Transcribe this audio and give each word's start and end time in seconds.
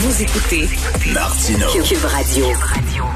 Vous 0.00 0.22
écoutez 0.22 0.68
Martineau. 1.12 1.66
Cube 1.82 2.04
Radio. 2.04 2.44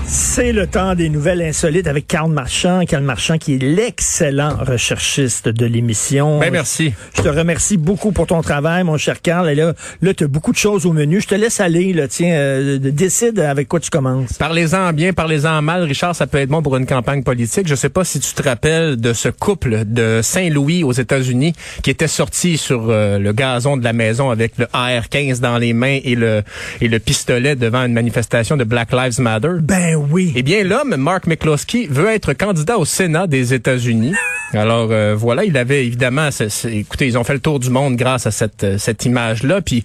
C'est 0.04 0.50
le 0.50 0.66
temps 0.66 0.96
des 0.96 1.10
nouvelles 1.10 1.40
insolites 1.40 1.86
avec 1.86 2.08
Karl 2.08 2.28
Marchand. 2.28 2.84
Karl 2.86 3.04
Marchand 3.04 3.38
qui 3.38 3.54
est 3.54 3.62
l'excellent 3.62 4.56
recherchiste 4.58 5.48
de 5.48 5.64
l'émission. 5.64 6.40
Ben, 6.40 6.50
merci. 6.50 6.92
Je 7.16 7.22
te 7.22 7.28
remercie 7.28 7.76
beaucoup 7.76 8.10
pour 8.10 8.26
ton 8.26 8.42
travail, 8.42 8.82
mon 8.82 8.96
cher 8.96 9.22
Karl. 9.22 9.48
Et 9.48 9.54
là, 9.54 9.74
là 10.00 10.12
tu 10.12 10.24
as 10.24 10.26
beaucoup 10.26 10.50
de 10.50 10.56
choses 10.56 10.84
au 10.84 10.92
menu. 10.92 11.20
Je 11.20 11.28
te 11.28 11.36
laisse 11.36 11.60
aller. 11.60 11.92
Là. 11.92 12.08
Tiens, 12.08 12.34
euh, 12.34 12.78
décide 12.78 13.38
avec 13.38 13.68
quoi 13.68 13.78
tu 13.78 13.88
commences. 13.88 14.32
Parlez-en 14.32 14.92
bien, 14.92 15.12
parlez-en 15.12 15.62
mal. 15.62 15.84
Richard, 15.84 16.16
ça 16.16 16.26
peut 16.26 16.38
être 16.38 16.48
bon 16.48 16.62
pour 16.62 16.76
une 16.76 16.86
campagne 16.86 17.22
politique. 17.22 17.68
Je 17.68 17.76
sais 17.76 17.90
pas 17.90 18.02
si 18.02 18.18
tu 18.18 18.34
te 18.34 18.42
rappelles 18.42 19.00
de 19.00 19.12
ce 19.12 19.28
couple 19.28 19.84
de 19.86 20.18
Saint-Louis 20.20 20.82
aux 20.82 20.92
États-Unis 20.92 21.54
qui 21.84 21.90
était 21.90 22.08
sorti 22.08 22.58
sur 22.58 22.86
euh, 22.88 23.20
le 23.20 23.32
gazon 23.32 23.76
de 23.76 23.84
la 23.84 23.92
maison 23.92 24.30
avec 24.30 24.58
le 24.58 24.66
AR-15 24.72 25.38
dans 25.38 25.58
les 25.58 25.74
mains 25.74 26.00
et 26.02 26.16
le, 26.16 26.42
et 26.80 26.88
le 26.88 26.98
pistolet 26.98 27.56
devant 27.56 27.84
une 27.84 27.92
manifestation 27.92 28.56
de 28.56 28.64
Black 28.64 28.92
Lives 28.92 29.20
Matter. 29.20 29.54
Ben 29.60 29.96
oui. 29.96 30.32
Eh 30.36 30.42
bien, 30.42 30.64
l'homme, 30.64 30.96
Mark 30.96 31.26
McCloskey, 31.26 31.86
veut 31.90 32.08
être 32.08 32.32
candidat 32.32 32.78
au 32.78 32.84
Sénat 32.84 33.26
des 33.26 33.54
États-Unis. 33.54 34.12
Alors 34.54 34.88
euh, 34.90 35.14
voilà, 35.16 35.44
il 35.44 35.56
avait 35.56 35.86
évidemment, 35.86 36.28
écoutez, 36.68 37.06
ils 37.06 37.18
ont 37.18 37.24
fait 37.24 37.34
le 37.34 37.40
tour 37.40 37.58
du 37.58 37.70
monde 37.70 37.96
grâce 37.96 38.26
à 38.26 38.30
cette 38.30 38.64
euh, 38.64 38.78
cette 38.78 39.04
image-là. 39.04 39.60
Puis 39.62 39.82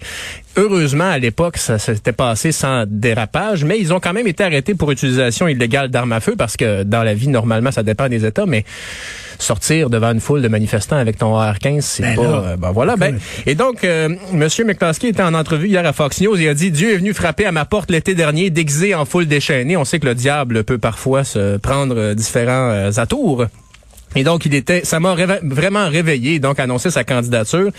heureusement, 0.56 1.08
à 1.08 1.18
l'époque, 1.18 1.56
ça 1.56 1.78
s'était 1.78 2.12
passé 2.12 2.52
sans 2.52 2.84
dérapage, 2.86 3.64
mais 3.64 3.78
ils 3.78 3.92
ont 3.92 4.00
quand 4.00 4.12
même 4.12 4.26
été 4.26 4.44
arrêtés 4.44 4.74
pour 4.74 4.90
utilisation 4.90 5.48
illégale 5.48 5.88
d'armes 5.88 6.12
à 6.12 6.20
feu 6.20 6.34
parce 6.36 6.56
que 6.56 6.82
dans 6.82 7.02
la 7.02 7.14
vie, 7.14 7.28
normalement, 7.28 7.70
ça 7.70 7.82
dépend 7.82 8.08
des 8.08 8.24
États, 8.26 8.46
mais 8.46 8.64
sortir 9.38 9.88
devant 9.88 10.12
une 10.12 10.20
foule 10.20 10.42
de 10.42 10.48
manifestants 10.48 10.96
avec 10.96 11.18
ton 11.18 11.36
AR-15, 11.38 11.80
c'est 11.82 12.02
Ben 12.02 12.16
pas... 12.16 12.22
euh, 12.22 12.56
ben 12.56 12.72
voilà. 12.72 12.96
Ben, 12.96 13.18
et 13.46 13.54
donc, 13.54 13.84
euh, 13.84 14.08
Monsieur 14.32 14.64
McCloskey 14.64 15.10
était 15.10 15.22
en 15.22 15.32
entrevue 15.34 15.68
hier 15.68 15.86
à 15.86 15.92
Fox 15.92 16.20
News 16.20 16.36
et 16.40 16.48
a 16.48 16.54
dit 16.54 16.70
Dieu 16.70 16.94
est 16.94 16.96
venu 16.98 17.14
frapper 17.14 17.46
à 17.46 17.52
ma 17.52 17.64
porte 17.64 17.90
l'été 17.90 18.14
dernier, 18.14 18.50
déguisé 18.50 18.94
en 18.94 19.04
foule 19.04 19.26
déchaînée. 19.26 19.76
On 19.76 19.84
sait 19.84 20.00
que 20.00 20.06
le 20.06 20.14
diable 20.16 20.64
peut 20.64 20.78
parfois 20.78 21.22
se 21.24 21.56
prendre 21.56 21.96
euh, 21.96 22.14
différents 22.14 22.70
euh, 22.70 22.90
atours. 22.96 23.46
Et 24.18 24.24
donc, 24.24 24.44
il 24.46 24.54
était, 24.54 24.84
ça 24.84 24.98
m'a 24.98 25.14
réve- 25.14 25.38
vraiment 25.44 25.88
réveillé, 25.88 26.40
donc 26.40 26.58
annoncé 26.58 26.90
sa 26.90 27.04
candidature. 27.04 27.70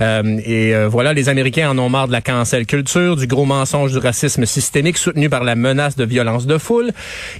Euh, 0.00 0.40
et 0.44 0.74
euh, 0.74 0.88
voilà, 0.88 1.12
les 1.12 1.28
Américains 1.28 1.70
en 1.70 1.78
ont 1.78 1.88
marre 1.88 2.08
de 2.08 2.12
la 2.12 2.20
cancel 2.20 2.66
culture, 2.66 3.14
du 3.14 3.28
gros 3.28 3.44
mensonge 3.44 3.92
du 3.92 3.98
racisme 3.98 4.44
systémique 4.44 4.98
soutenu 4.98 5.28
par 5.28 5.44
la 5.44 5.54
menace 5.54 5.94
de 5.96 6.04
violence 6.04 6.46
de 6.46 6.58
foule. 6.58 6.90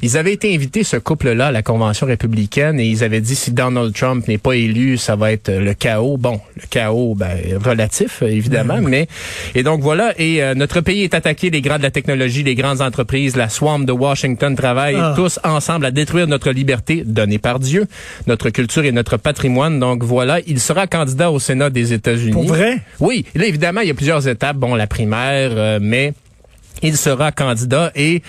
Ils 0.02 0.16
avaient 0.16 0.32
été 0.32 0.54
invités, 0.54 0.84
ce 0.84 0.96
couple-là, 0.96 1.46
à 1.48 1.52
la 1.52 1.62
convention 1.62 2.06
républicaine, 2.06 2.78
et 2.78 2.84
ils 2.86 3.02
avaient 3.02 3.20
dit 3.20 3.34
si 3.34 3.50
Donald 3.50 3.92
Trump 3.92 4.28
n'est 4.28 4.38
pas 4.38 4.52
élu, 4.54 4.98
ça 4.98 5.16
va 5.16 5.32
être 5.32 5.50
le 5.50 5.74
chaos. 5.74 6.16
Bon, 6.16 6.40
le 6.56 6.62
chaos, 6.70 7.14
ben, 7.16 7.36
relatif, 7.64 8.22
évidemment, 8.22 8.78
mais 8.80 9.08
et 9.56 9.64
donc 9.64 9.80
voilà. 9.80 10.14
Et 10.18 10.42
euh, 10.44 10.54
notre 10.54 10.80
pays 10.80 11.02
est 11.02 11.14
attaqué, 11.14 11.50
les 11.50 11.60
grands 11.60 11.78
de 11.78 11.82
la 11.82 11.90
technologie, 11.90 12.44
les 12.44 12.54
grandes 12.54 12.80
entreprises, 12.82 13.34
la 13.34 13.48
swamp 13.48 13.80
de 13.80 13.92
Washington 13.92 14.54
travaillent 14.54 14.94
Ah. 14.96 15.14
tous 15.16 15.40
ensemble 15.42 15.86
à 15.86 15.90
détruire 15.90 16.28
notre 16.28 16.50
liberté 16.52 17.02
donnée 17.04 17.38
par 17.38 17.58
Dieu, 17.58 17.86
notre 18.28 18.43
culture 18.50 18.84
et 18.84 18.92
notre 18.92 19.16
patrimoine. 19.16 19.78
Donc 19.80 20.02
voilà, 20.02 20.40
il 20.46 20.60
sera 20.60 20.86
candidat 20.86 21.30
au 21.30 21.38
Sénat 21.38 21.70
des 21.70 21.92
États-Unis. 21.92 22.32
Pour 22.32 22.44
vrai? 22.44 22.80
Oui. 23.00 23.24
Là, 23.34 23.46
évidemment, 23.46 23.80
il 23.80 23.88
y 23.88 23.90
a 23.90 23.94
plusieurs 23.94 24.26
étapes. 24.28 24.56
Bon, 24.56 24.74
la 24.74 24.86
primaire, 24.86 25.50
euh, 25.54 25.78
mais 25.80 26.12
il 26.82 26.96
sera 26.96 27.32
candidat 27.32 27.92
et 27.94 28.22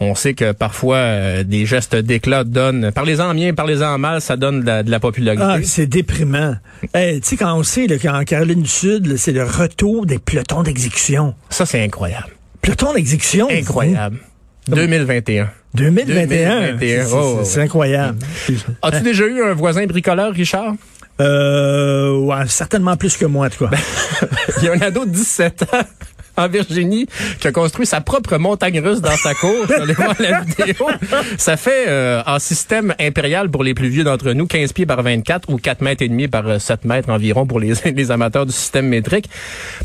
on 0.00 0.14
sait 0.14 0.34
que 0.34 0.52
parfois 0.52 0.96
euh, 0.96 1.42
des 1.44 1.66
gestes 1.66 1.96
d'éclat 1.96 2.44
donnent. 2.44 2.92
Parlez-en 2.92 3.34
bien, 3.34 3.52
parlez-en 3.52 3.98
mal, 3.98 4.20
ça 4.20 4.36
donne 4.36 4.60
de 4.60 4.66
la, 4.66 4.82
de 4.82 4.90
la 4.90 5.00
popularité. 5.00 5.42
Ah, 5.44 5.58
c'est 5.62 5.86
déprimant. 5.86 6.54
Tu 6.94 7.20
sais, 7.22 7.36
quand 7.36 7.52
on 7.54 7.62
sait 7.64 7.86
qu'en 7.98 8.22
Caroline 8.24 8.62
du 8.62 8.68
Sud, 8.68 9.16
c'est 9.16 9.32
le 9.32 9.44
retour 9.44 10.06
des 10.06 10.18
pelotons 10.18 10.62
d'exécution. 10.62 11.34
ça, 11.50 11.66
c'est 11.66 11.82
incroyable. 11.82 12.28
Pelotons 12.62 12.94
d'exécution? 12.94 13.48
Incroyable. 13.50 14.18
2021. 14.68 15.50
2021. 15.74 16.60
2021, 16.72 17.04
C'est- 17.44 17.58
oh, 17.58 17.60
incroyable. 17.62 18.18
As-tu 18.82 19.02
déjà 19.02 19.26
eu 19.26 19.42
un 19.42 19.54
voisin 19.54 19.86
bricoleur, 19.86 20.32
Richard? 20.32 20.74
Euh, 21.20 22.16
ouais, 22.18 22.46
certainement 22.46 22.96
plus 22.96 23.16
que 23.16 23.26
moi, 23.26 23.46
en 23.46 23.50
tout 23.50 23.66
cas. 23.66 23.76
Il 24.58 24.64
y 24.64 24.68
a 24.68 24.72
un 24.72 24.80
ado 24.80 25.04
de 25.04 25.10
17 25.10 25.62
ans 25.74 25.82
en 26.38 26.48
Virginie 26.48 27.06
qui 27.40 27.48
a 27.48 27.52
construit 27.52 27.86
sa 27.86 28.00
propre 28.00 28.38
montagne 28.38 28.80
russe 28.80 29.00
dans 29.00 29.16
sa 29.16 29.34
cour. 29.34 29.66
Allé 29.80 29.92
voir 29.92 30.14
la 30.18 30.40
vidéo. 30.40 30.88
Ça 31.36 31.56
fait 31.56 31.86
euh, 31.88 32.22
en 32.26 32.38
système 32.38 32.94
impérial 32.98 33.50
pour 33.50 33.64
les 33.64 33.74
plus 33.74 33.88
vieux 33.88 34.04
d'entre 34.04 34.32
nous, 34.32 34.46
15 34.46 34.72
pieds 34.72 34.86
par 34.86 35.02
24 35.02 35.50
ou 35.50 35.56
4 35.58 35.82
mètres 35.82 36.02
et 36.02 36.08
demi 36.08 36.28
par 36.28 36.46
euh, 36.46 36.58
7 36.58 36.84
mètres 36.84 37.10
environ 37.10 37.46
pour 37.46 37.60
les, 37.60 37.74
les 37.94 38.10
amateurs 38.10 38.46
du 38.46 38.52
système 38.52 38.86
métrique. 38.86 39.28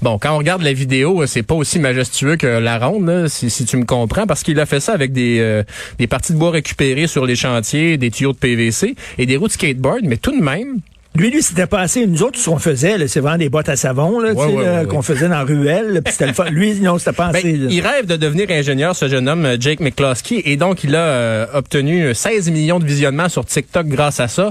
Bon, 0.02 0.18
quand 0.20 0.34
on 0.34 0.38
regarde 0.38 0.62
la 0.62 0.74
vidéo, 0.74 1.22
euh, 1.22 1.28
c'est 1.28 1.44
pas 1.44 1.56
aussi 1.56 1.80
majestueux 1.80 2.36
que 2.38 2.48
la 2.48 2.78
ronde, 2.78 3.08
là, 3.08 3.30
si, 3.30 3.50
si 3.50 3.66
tu 3.66 3.78
me 3.78 3.86
comprends, 3.86 4.28
parce 4.28 4.44
qu'il 4.44 4.60
a 4.60 4.66
fait 4.66 4.80
ça 4.80 4.94
avec 4.94 5.12
des, 5.12 5.40
euh, 5.40 5.64
des 5.98 6.08
parties 6.08 6.34
de 6.34 6.38
bois 6.38 6.52
récupérées 6.52 7.08
sur 7.08 7.26
les 7.26 7.36
chantiers, 7.36 7.98
des 7.98 8.12
tuyaux 8.12 8.34
de 8.34 8.38
PVC 8.38 8.96
et 9.18 9.26
des 9.26 9.38
roues 9.38 9.48
de 9.48 9.54
skateboard, 9.54 10.02
mais 10.04 10.18
tout 10.18 10.32
de 10.32 10.44
même, 10.44 10.80
Lui, 11.16 11.30
lui, 11.30 11.44
c'était 11.44 11.68
passé. 11.68 12.08
Nous 12.08 12.24
autres, 12.24 12.40
ce 12.40 12.50
qu'on 12.50 12.58
faisait, 12.58 13.08
c'est 13.08 13.20
vraiment 13.20 13.38
des 13.38 13.50
boîtes 13.50 13.70
à 13.70 13.76
savon, 13.76 14.20
là, 14.20 14.32
tu 14.34 14.40
Ouais, 14.40 14.48
sais, 14.48 14.54
ouais, 14.54 14.66
là, 14.66 14.82
ouais, 14.82 14.88
qu'on 14.88 15.02
faisait 15.04 15.28
dans 15.28 15.36
la 15.38 15.44
ruelle, 15.44 15.90
là, 15.94 16.02
puis 16.02 16.12
c'était 16.12 16.26
le 16.28 16.34
fun. 16.34 16.46
Lui, 16.50 16.74
non, 16.80 16.98
c'était 16.98 17.14
pas 17.14 17.28
Ben, 17.32 17.38
assez. 17.40 17.56
là. 17.56 17.68
il 17.70 17.82
rêve 17.82 18.08
de 18.08 18.16
devenir 18.16 18.50
ingénieur, 18.50 18.96
ce 18.96 19.08
jeune 19.08 19.30
homme, 19.30 19.48
Jake 19.60 19.80
McCloskey, 19.80 20.42
et 20.46 20.58
donc 20.58 20.84
il 20.84 20.96
a 20.96 21.00
euh, 21.00 21.46
obtenu 21.54 22.16
16 22.16 22.50
millions 22.50 22.80
de 22.80 22.86
visionnements 22.86 23.30
sur 23.30 23.46
TikTok 23.46 23.88
grâce 23.88 24.20
à 24.20 24.28
ça. 24.28 24.50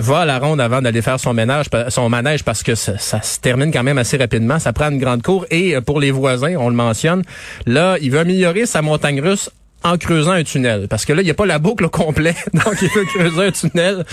Va 0.00 0.20
à 0.20 0.24
la 0.24 0.38
ronde 0.38 0.60
avant 0.60 0.80
d'aller 0.80 1.02
faire 1.02 1.18
son 1.18 1.32
ménage, 1.34 1.66
son 1.88 2.08
manège 2.08 2.44
parce 2.44 2.62
que 2.62 2.76
ça, 2.76 2.98
ça 2.98 3.20
se 3.20 3.40
termine 3.40 3.72
quand 3.72 3.82
même 3.82 3.98
assez 3.98 4.16
rapidement. 4.16 4.60
Ça 4.60 4.72
prend 4.72 4.90
une 4.90 4.98
grande 4.98 5.22
cour 5.22 5.44
et 5.50 5.74
euh, 5.74 5.80
pour 5.80 5.98
les 6.00 6.10
voisins, 6.12 6.54
on 6.58 6.68
le 6.68 6.76
mentionne, 6.76 7.22
là, 7.66 7.96
il 8.00 8.10
veut 8.12 8.20
améliorer 8.20 8.66
sa 8.66 8.80
montagne 8.82 9.20
russe 9.20 9.50
en 9.84 9.96
creusant 9.96 10.32
un 10.32 10.42
tunnel. 10.44 10.86
Parce 10.88 11.04
que 11.04 11.12
là, 11.12 11.22
il 11.22 11.24
n'y 11.24 11.30
a 11.30 11.34
pas 11.34 11.46
la 11.46 11.58
boucle 11.58 11.84
au 11.84 11.88
complet. 11.88 12.34
Donc, 12.52 12.74
il 12.82 12.88
veut 12.88 13.04
creuser 13.04 13.46
un 13.46 13.50
tunnel. 13.52 14.04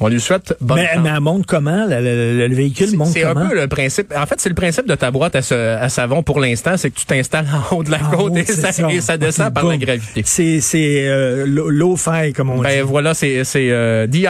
On 0.00 0.08
lui 0.08 0.20
souhaite 0.20 0.56
bonne 0.60 0.78
mais, 0.78 0.86
chance. 0.94 1.02
mais 1.02 1.10
elle 1.14 1.20
monte 1.20 1.46
comment? 1.46 1.84
la- 1.86 2.00
la- 2.00 2.48
le 2.48 2.54
véhicule 2.54 2.96
monte 2.96 3.08
C'est 3.08 3.24
un 3.24 3.34
comment? 3.34 3.48
peu 3.48 3.54
le 3.54 3.68
principe. 3.68 4.12
En 4.16 4.26
fait, 4.26 4.36
c'est 4.40 4.48
le 4.48 4.54
principe 4.54 4.86
de 4.88 4.94
ta 4.94 5.10
boîte 5.10 5.36
à, 5.36 5.42
ce- 5.42 5.54
à 5.76 5.88
savon 5.88 6.22
pour 6.22 6.40
l'instant, 6.40 6.76
c'est 6.76 6.90
que 6.90 6.98
tu 6.98 7.04
t'installes 7.06 7.46
en 7.70 7.76
haut 7.76 7.82
de 7.84 7.90
la 7.90 7.98
En 7.98 8.10
côte 8.10 8.32
haut, 8.32 8.36
et, 8.36 8.44
ça, 8.44 8.72
ça. 8.72 8.90
et 8.90 9.00
ça 9.00 9.16
descend 9.18 9.52
par 9.52 9.64
la 9.66 9.76
gravité. 9.76 10.22
C'est, 10.24 10.60
c'est 10.60 11.06
euh, 11.06 11.44
l'eau 11.46 11.68
l'eau 11.68 11.96
faille, 11.96 12.32
comme 12.32 12.50
on 12.50 12.58
Ben 12.62 12.76
dit. 12.82 12.88
voilà, 12.88 13.14
c'est 13.14 13.44
c'est 13.44 13.70
euh, 13.70 14.06
DIY 14.06 14.26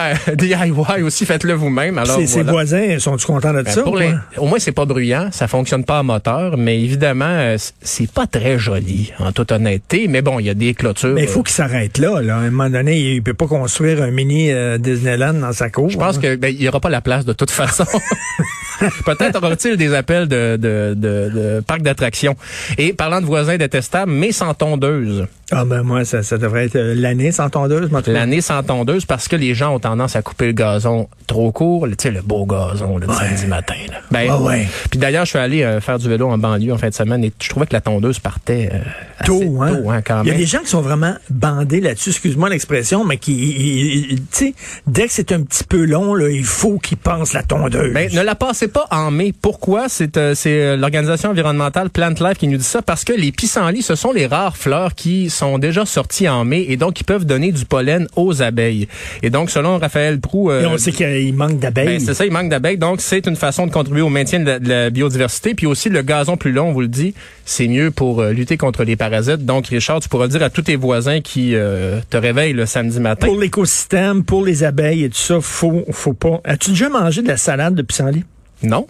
aussi, 1.03 1.25
faites-le 1.25 1.53
vous-même. 1.53 1.97
Alors 1.97 2.19
Ses, 2.25 2.43
voisins, 2.43 2.99
sont-ils 2.99 3.25
contents 3.25 3.53
de 3.53 3.61
Ben, 3.61 3.71
ça? 3.71 3.83
pour 3.83 3.97
les- 3.97 4.13
au 4.37 4.45
moins 4.45 4.59
c'est 4.59 4.71
pas 4.71 4.85
bruyant, 4.85 5.29
ça 5.31 5.47
fonctionne 5.47 5.83
pas 5.85 5.99
à 5.99 6.03
moteur, 6.03 6.57
mais 6.57 6.81
évidemment 6.81 7.25
euh, 7.27 7.57
c'est 7.81 8.11
pas 8.11 8.27
très 8.27 8.59
joli 8.59 9.11
en 9.19 9.31
toute 9.31 9.51
honnêteté. 9.51 10.07
Mais 10.07 10.21
bon, 10.21 10.39
il 10.39 10.45
y 10.45 10.49
a 10.49 10.53
des 10.53 10.73
Mais 11.15 11.23
il 11.23 11.27
faut 11.27 11.43
qu'il 11.43 11.53
s'arrête 11.53 11.97
là, 11.97 12.21
là. 12.21 12.37
À 12.37 12.39
un 12.39 12.51
moment 12.51 12.69
donné, 12.69 12.99
il 12.99 13.23
peut 13.23 13.33
pas 13.33 13.47
construire 13.47 14.01
un 14.01 14.11
mini 14.11 14.51
euh, 14.51 14.77
Disneyland 14.77 15.33
dans 15.33 15.53
sa 15.53 15.69
cour. 15.69 15.89
je 15.89 15.97
pense 15.97 16.17
hein. 16.17 16.21
que 16.21 16.35
ben, 16.35 16.53
il 16.53 16.61
y 16.61 16.67
aura 16.67 16.79
pas 16.79 16.89
la 16.89 17.01
place 17.01 17.25
de 17.25 17.33
toute 17.33 17.51
façon. 17.51 17.85
Peut-être 19.05 19.37
aura-t-il 19.37 19.77
des 19.77 19.93
appels 19.93 20.27
de, 20.27 20.57
de, 20.57 20.93
de, 20.95 21.29
de 21.33 21.59
parc 21.65 21.81
d'attractions. 21.81 22.35
Et 22.77 22.93
parlant 22.93 23.21
de 23.21 23.25
voisins 23.25 23.57
détestables, 23.57 24.11
mais 24.11 24.31
sans 24.31 24.53
tondeuse. 24.53 25.25
Ah 25.53 25.65
ben 25.65 25.83
moi, 25.83 26.05
ça, 26.05 26.23
ça 26.23 26.37
devrait 26.37 26.65
être 26.67 26.77
euh, 26.77 26.93
l'année 26.95 27.33
sans 27.33 27.49
tondeuse. 27.49 27.89
L'année 28.07 28.39
sans 28.39 28.63
tondeuse 28.63 29.05
parce 29.05 29.27
que 29.27 29.35
les 29.35 29.53
gens 29.53 29.75
ont 29.75 29.79
tendance 29.79 30.15
à 30.15 30.21
couper 30.21 30.45
le 30.45 30.51
gazon 30.53 31.09
trop 31.27 31.51
court, 31.51 31.87
tu 31.89 31.95
sais 31.99 32.11
le 32.11 32.21
beau 32.21 32.45
gazon 32.45 32.97
le 32.97 33.07
samedi 33.07 33.47
matin. 33.47 33.73
Là. 33.89 33.97
Ben, 34.11 34.27
Ah 34.31 34.39
ouais. 34.39 34.65
Puis 34.89 34.97
d'ailleurs, 34.97 35.25
je 35.25 35.31
suis 35.31 35.39
allé 35.39 35.63
euh, 35.63 35.81
faire 35.81 35.99
du 35.99 36.07
vélo 36.07 36.29
en 36.29 36.37
banlieue 36.37 36.71
en 36.71 36.77
fin 36.77 36.87
de 36.87 36.93
semaine 36.93 37.21
et 37.25 37.33
je 37.41 37.49
trouvais 37.49 37.65
que 37.65 37.73
la 37.73 37.81
tondeuse 37.81 38.19
partait 38.19 38.69
euh, 38.73 38.77
assez 39.19 39.27
Tôt, 39.27 39.61
hein? 39.61 39.73
tôt, 39.75 39.89
hein, 39.89 40.01
quand 40.01 40.21
Il 40.23 40.27
y 40.27 40.29
a 40.29 40.33
même. 40.33 40.41
des 40.41 40.47
gens 40.47 40.59
qui 40.59 40.67
sont 40.69 40.81
vraiment 40.81 41.15
bandés 41.29 41.81
là-dessus, 41.81 42.11
excuse-moi 42.11 42.47
l'expression, 42.47 43.03
mais 43.03 43.17
qui, 43.17 44.21
tu 44.31 44.45
sais, 44.45 44.53
dès 44.87 45.07
que 45.07 45.13
c'est 45.13 45.33
un 45.33 45.41
petit 45.41 45.65
peu 45.65 45.83
long, 45.83 46.13
là, 46.15 46.29
il 46.29 46.45
faut 46.45 46.79
qu'ils 46.79 46.97
pensent 46.97 47.33
la 47.33 47.43
tondeuse. 47.43 47.93
Ben, 47.93 48.09
ne 48.13 48.21
la 48.21 48.35
passez 48.35 48.69
pas 48.71 48.87
en 48.91 49.11
mai. 49.11 49.33
Pourquoi? 49.39 49.87
C'est 49.89 50.17
euh, 50.17 50.33
c'est 50.35 50.61
euh, 50.61 50.77
l'organisation 50.77 51.29
environnementale 51.29 51.89
Plant 51.89 52.13
Life 52.19 52.37
qui 52.37 52.47
nous 52.47 52.57
dit 52.57 52.63
ça 52.63 52.81
parce 52.81 53.03
que 53.03 53.13
les 53.13 53.31
pissenlits, 53.31 53.81
ce 53.81 53.95
sont 53.95 54.11
les 54.11 54.25
rares 54.25 54.57
fleurs 54.57 54.95
qui 54.95 55.29
sont 55.29 55.57
déjà 55.59 55.85
sorties 55.85 56.27
en 56.27 56.43
mai 56.45 56.65
et 56.69 56.77
donc 56.77 56.93
qui 56.93 57.03
peuvent 57.03 57.25
donner 57.25 57.51
du 57.51 57.65
pollen 57.65 58.07
aux 58.15 58.41
abeilles. 58.41 58.87
Et 59.23 59.29
donc, 59.29 59.49
selon 59.49 59.77
Raphaël 59.77 60.19
Prou... 60.19 60.49
euh, 60.51 60.63
Et 60.63 60.65
on 60.65 60.77
sait 60.77 60.91
qu'il 60.91 61.33
manque 61.33 61.59
d'abeilles. 61.59 61.85
Ben, 61.85 61.99
c'est 61.99 62.13
ça, 62.13 62.25
il 62.25 62.31
manque 62.31 62.49
d'abeilles. 62.49 62.77
Donc, 62.77 63.01
c'est 63.01 63.27
une 63.27 63.35
façon 63.35 63.67
de 63.67 63.71
contribuer 63.71 64.01
au 64.01 64.09
maintien 64.09 64.39
de 64.39 64.45
la, 64.45 64.59
de 64.59 64.69
la 64.69 64.89
biodiversité. 64.89 65.53
Puis 65.53 65.65
aussi, 65.65 65.89
le 65.89 66.01
gazon 66.01 66.37
plus 66.37 66.51
long, 66.51 66.69
on 66.69 66.73
vous 66.73 66.81
le 66.81 66.87
dit, 66.87 67.13
c'est 67.45 67.67
mieux 67.67 67.91
pour 67.91 68.21
euh, 68.21 68.31
lutter 68.31 68.57
contre 68.57 68.83
les 68.83 68.95
parasites. 68.95 69.45
Donc, 69.45 69.67
Richard, 69.67 69.99
tu 69.99 70.09
pourras 70.09 70.25
le 70.25 70.31
dire 70.31 70.43
à 70.43 70.49
tous 70.49 70.63
tes 70.63 70.75
voisins 70.75 71.21
qui 71.21 71.55
euh, 71.55 71.99
te 72.09 72.17
réveillent 72.17 72.53
le 72.53 72.65
samedi 72.65 72.99
matin. 72.99 73.27
pour 73.27 73.39
l'écosystème, 73.39 74.23
pour 74.23 74.45
les 74.45 74.63
abeilles 74.63 75.03
et 75.05 75.09
tout 75.09 75.17
ça, 75.17 75.39
faut, 75.41 75.83
faut 75.91 76.13
pas. 76.13 76.41
As-tu 76.43 76.71
déjà 76.71 76.89
mangé 76.89 77.21
de 77.21 77.27
la 77.27 77.37
salade 77.37 77.75
de 77.75 77.81
pissenlit? 77.81 78.23
Non? 78.63 78.87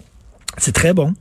C'est 0.58 0.72
très 0.72 0.92
bon. 0.92 1.14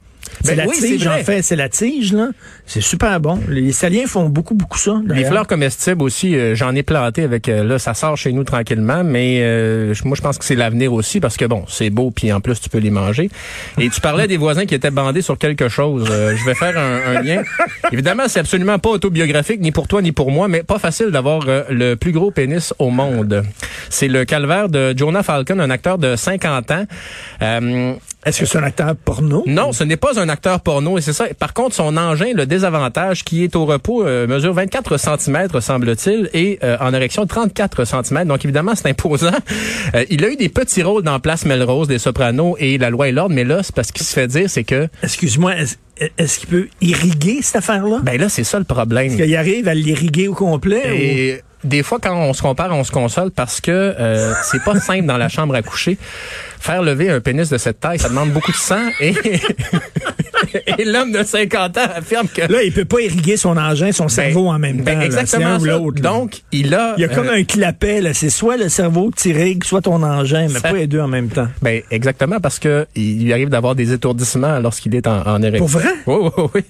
C'est 0.43 0.55
Ben 0.55 0.65
la 0.65 0.67
oui, 0.67 0.77
tige, 0.79 1.05
en 1.07 1.17
fait. 1.17 1.41
C'est 1.41 1.55
la 1.55 1.69
tige, 1.69 2.13
là. 2.13 2.29
C'est 2.65 2.81
super 2.81 3.19
bon. 3.19 3.39
Les 3.49 3.69
Italiens 3.69 4.05
font 4.07 4.29
beaucoup, 4.29 4.55
beaucoup 4.55 4.77
ça. 4.77 4.99
Les 5.07 5.25
fleurs 5.25 5.45
comestibles 5.45 6.01
aussi, 6.01 6.35
euh, 6.35 6.55
j'en 6.55 6.73
ai 6.73 6.83
planté 6.83 7.23
avec 7.23 7.49
euh, 7.49 7.63
là, 7.63 7.79
ça 7.79 7.93
sort 7.93 8.17
chez 8.17 8.31
nous 8.31 8.43
tranquillement, 8.43 9.03
mais 9.03 9.39
euh, 9.41 9.93
moi 10.05 10.15
je 10.15 10.21
pense 10.21 10.37
que 10.37 10.45
c'est 10.45 10.55
l'avenir 10.55 10.93
aussi 10.93 11.19
parce 11.19 11.37
que 11.37 11.45
bon, 11.45 11.65
c'est 11.67 11.89
beau 11.89 12.11
puis 12.11 12.31
en 12.31 12.39
plus 12.39 12.59
tu 12.59 12.69
peux 12.69 12.77
les 12.77 12.89
manger. 12.89 13.29
Et 13.77 13.89
tu 13.89 14.01
parlais 14.01 14.27
des 14.27 14.37
voisins 14.37 14.65
qui 14.65 14.73
étaient 14.73 14.91
bandés 14.91 15.21
sur 15.21 15.37
quelque 15.37 15.69
chose. 15.69 16.07
Je 16.07 16.45
vais 16.45 16.55
faire 16.55 16.77
un, 16.77 17.15
un 17.17 17.21
lien. 17.21 17.43
Évidemment, 17.91 18.23
c'est 18.27 18.39
absolument 18.39 18.79
pas 18.79 18.89
autobiographique 18.89 19.59
ni 19.59 19.71
pour 19.71 19.87
toi 19.87 20.01
ni 20.01 20.11
pour 20.11 20.31
moi, 20.31 20.47
mais 20.47 20.63
pas 20.63 20.79
facile 20.79 21.07
d'avoir 21.07 21.41
le 21.69 21.95
plus 21.95 22.11
gros 22.11 22.31
pénis 22.31 22.73
au 22.79 22.89
monde. 22.89 23.43
C'est 23.89 24.07
le 24.07 24.25
calvaire 24.25 24.69
de 24.69 24.93
Jonah 24.97 25.23
Falcon, 25.23 25.59
un 25.59 25.69
acteur 25.69 25.97
de 25.97 26.15
50 26.15 26.71
ans. 26.71 26.85
Est-ce 28.25 28.41
que 28.41 28.45
c'est 28.45 28.59
un 28.59 28.63
acteur 28.63 28.95
porno? 28.95 29.43
non, 29.47 29.71
ce 29.71 29.83
n'est 29.83 29.97
pas 29.97 30.19
un 30.19 30.29
acteur 30.29 30.59
porno 30.61 30.97
et 30.97 31.01
c'est 31.01 31.13
ça. 31.13 31.25
Par 31.39 31.53
contre, 31.53 31.75
son 31.75 31.97
engin, 31.97 32.33
le 32.35 32.45
désavantage, 32.45 33.23
qui 33.23 33.43
est 33.43 33.55
au 33.55 33.65
repos, 33.65 34.05
euh, 34.05 34.27
mesure 34.27 34.53
24 34.53 34.97
cm, 34.97 35.47
semble-t-il, 35.59 36.29
et 36.33 36.59
euh, 36.63 36.77
en 36.79 36.93
érection 36.93 37.25
34 37.25 37.83
cm. 37.85 38.25
Donc 38.25 38.45
évidemment, 38.45 38.73
c'est 38.75 38.89
imposant. 38.89 39.31
Euh, 39.95 40.05
il 40.09 40.23
a 40.23 40.29
eu 40.29 40.35
des 40.37 40.47
petits 40.47 40.83
rôles 40.83 41.03
dans 41.03 41.19
Place 41.19 41.43
Melrose, 41.45 41.87
des 41.87 41.97
Sopranos 41.99 42.55
et 42.59 42.77
La 42.77 42.89
Loi 42.89 43.09
et 43.09 43.11
l'ordre, 43.11 43.33
mais 43.35 43.43
là, 43.43 43.61
c'est 43.63 43.75
parce 43.75 43.91
qu'il 43.91 44.05
se 44.05 44.13
fait 44.13 44.27
dire, 44.27 44.49
c'est 44.49 44.63
que, 44.63 44.87
Excuse-moi, 45.03 45.53
est-ce 46.17 46.39
qu'il 46.39 46.47
peut 46.49 46.67
irriguer 46.81 47.39
cette 47.41 47.57
affaire-là? 47.57 47.99
ben 48.03 48.19
là, 48.19 48.29
c'est 48.29 48.43
ça 48.43 48.57
le 48.59 48.63
problème. 48.63 49.07
Est-ce 49.07 49.17
qu'il 49.23 49.35
arrive 49.35 49.67
à 49.67 49.73
l'irriguer 49.73 50.27
au 50.27 50.33
complet? 50.33 50.81
Et 50.95 51.41
des 51.63 51.83
fois, 51.83 51.99
quand 52.01 52.15
on 52.15 52.33
se 52.33 52.41
compare, 52.41 52.71
on 52.71 52.83
se 52.83 52.91
console 52.91 53.31
parce 53.31 53.61
que 53.61 53.71
euh, 53.71 54.33
c'est 54.43 54.63
pas 54.63 54.79
simple 54.79 55.05
dans 55.05 55.17
la 55.17 55.29
chambre 55.29 55.55
à 55.55 55.61
coucher. 55.61 55.97
Faire 56.59 56.81
lever 56.81 57.09
un 57.09 57.19
pénis 57.19 57.49
de 57.49 57.57
cette 57.57 57.79
taille, 57.79 57.99
ça 57.99 58.09
demande 58.09 58.31
beaucoup 58.31 58.51
de 58.51 58.57
sang. 58.57 58.89
Et, 58.99 59.13
et 60.77 60.85
l'homme 60.85 61.11
de 61.11 61.23
50 61.23 61.77
ans 61.77 61.81
affirme 61.95 62.27
que... 62.27 62.51
Là, 62.51 62.63
il 62.63 62.71
peut 62.71 62.85
pas 62.85 63.01
irriguer 63.01 63.37
son 63.37 63.57
engin, 63.57 63.91
son 63.91 64.07
cerveau 64.07 64.47
en 64.47 64.59
même 64.59 64.81
ben, 64.81 64.95
temps. 64.95 65.01
exactement 65.01 65.59
ça. 65.59 65.79
ou. 65.79 65.91
Donc, 65.91 66.41
il 66.51 66.73
a... 66.73 66.93
il 66.97 67.01
y 67.01 67.05
a 67.05 67.07
comme 67.07 67.27
euh, 67.27 67.35
un 67.39 67.43
clapet, 67.43 68.01
là. 68.01 68.13
C'est 68.13 68.29
soit 68.29 68.57
le 68.57 68.69
cerveau 68.69 69.09
que 69.11 69.19
tu 69.21 69.29
irrigues, 69.29 69.63
soit 69.63 69.81
ton 69.81 70.01
engin, 70.03 70.47
mais 70.49 70.59
Ça- 70.59 70.69
pas 70.69 70.73
les 70.73 70.87
deux 70.87 70.99
en 70.99 71.07
même 71.07 71.29
temps. 71.29 71.47
Ben 71.61 71.81
exactement 71.91 72.39
parce 72.39 72.59
que 72.59 72.85
il 72.95 73.23
lui 73.25 73.33
arrive 73.33 73.49
d'avoir 73.49 73.75
des 73.75 73.91
étourdissements 73.93 74.59
lorsqu'il 74.59 74.95
est 74.95 75.07
en, 75.07 75.21
en 75.27 75.41
érection. 75.41 75.65
Pour 75.65 75.79
vrai? 75.79 75.89
Oui, 76.07 76.31
oui, 76.37 76.43
oui. 76.55 76.61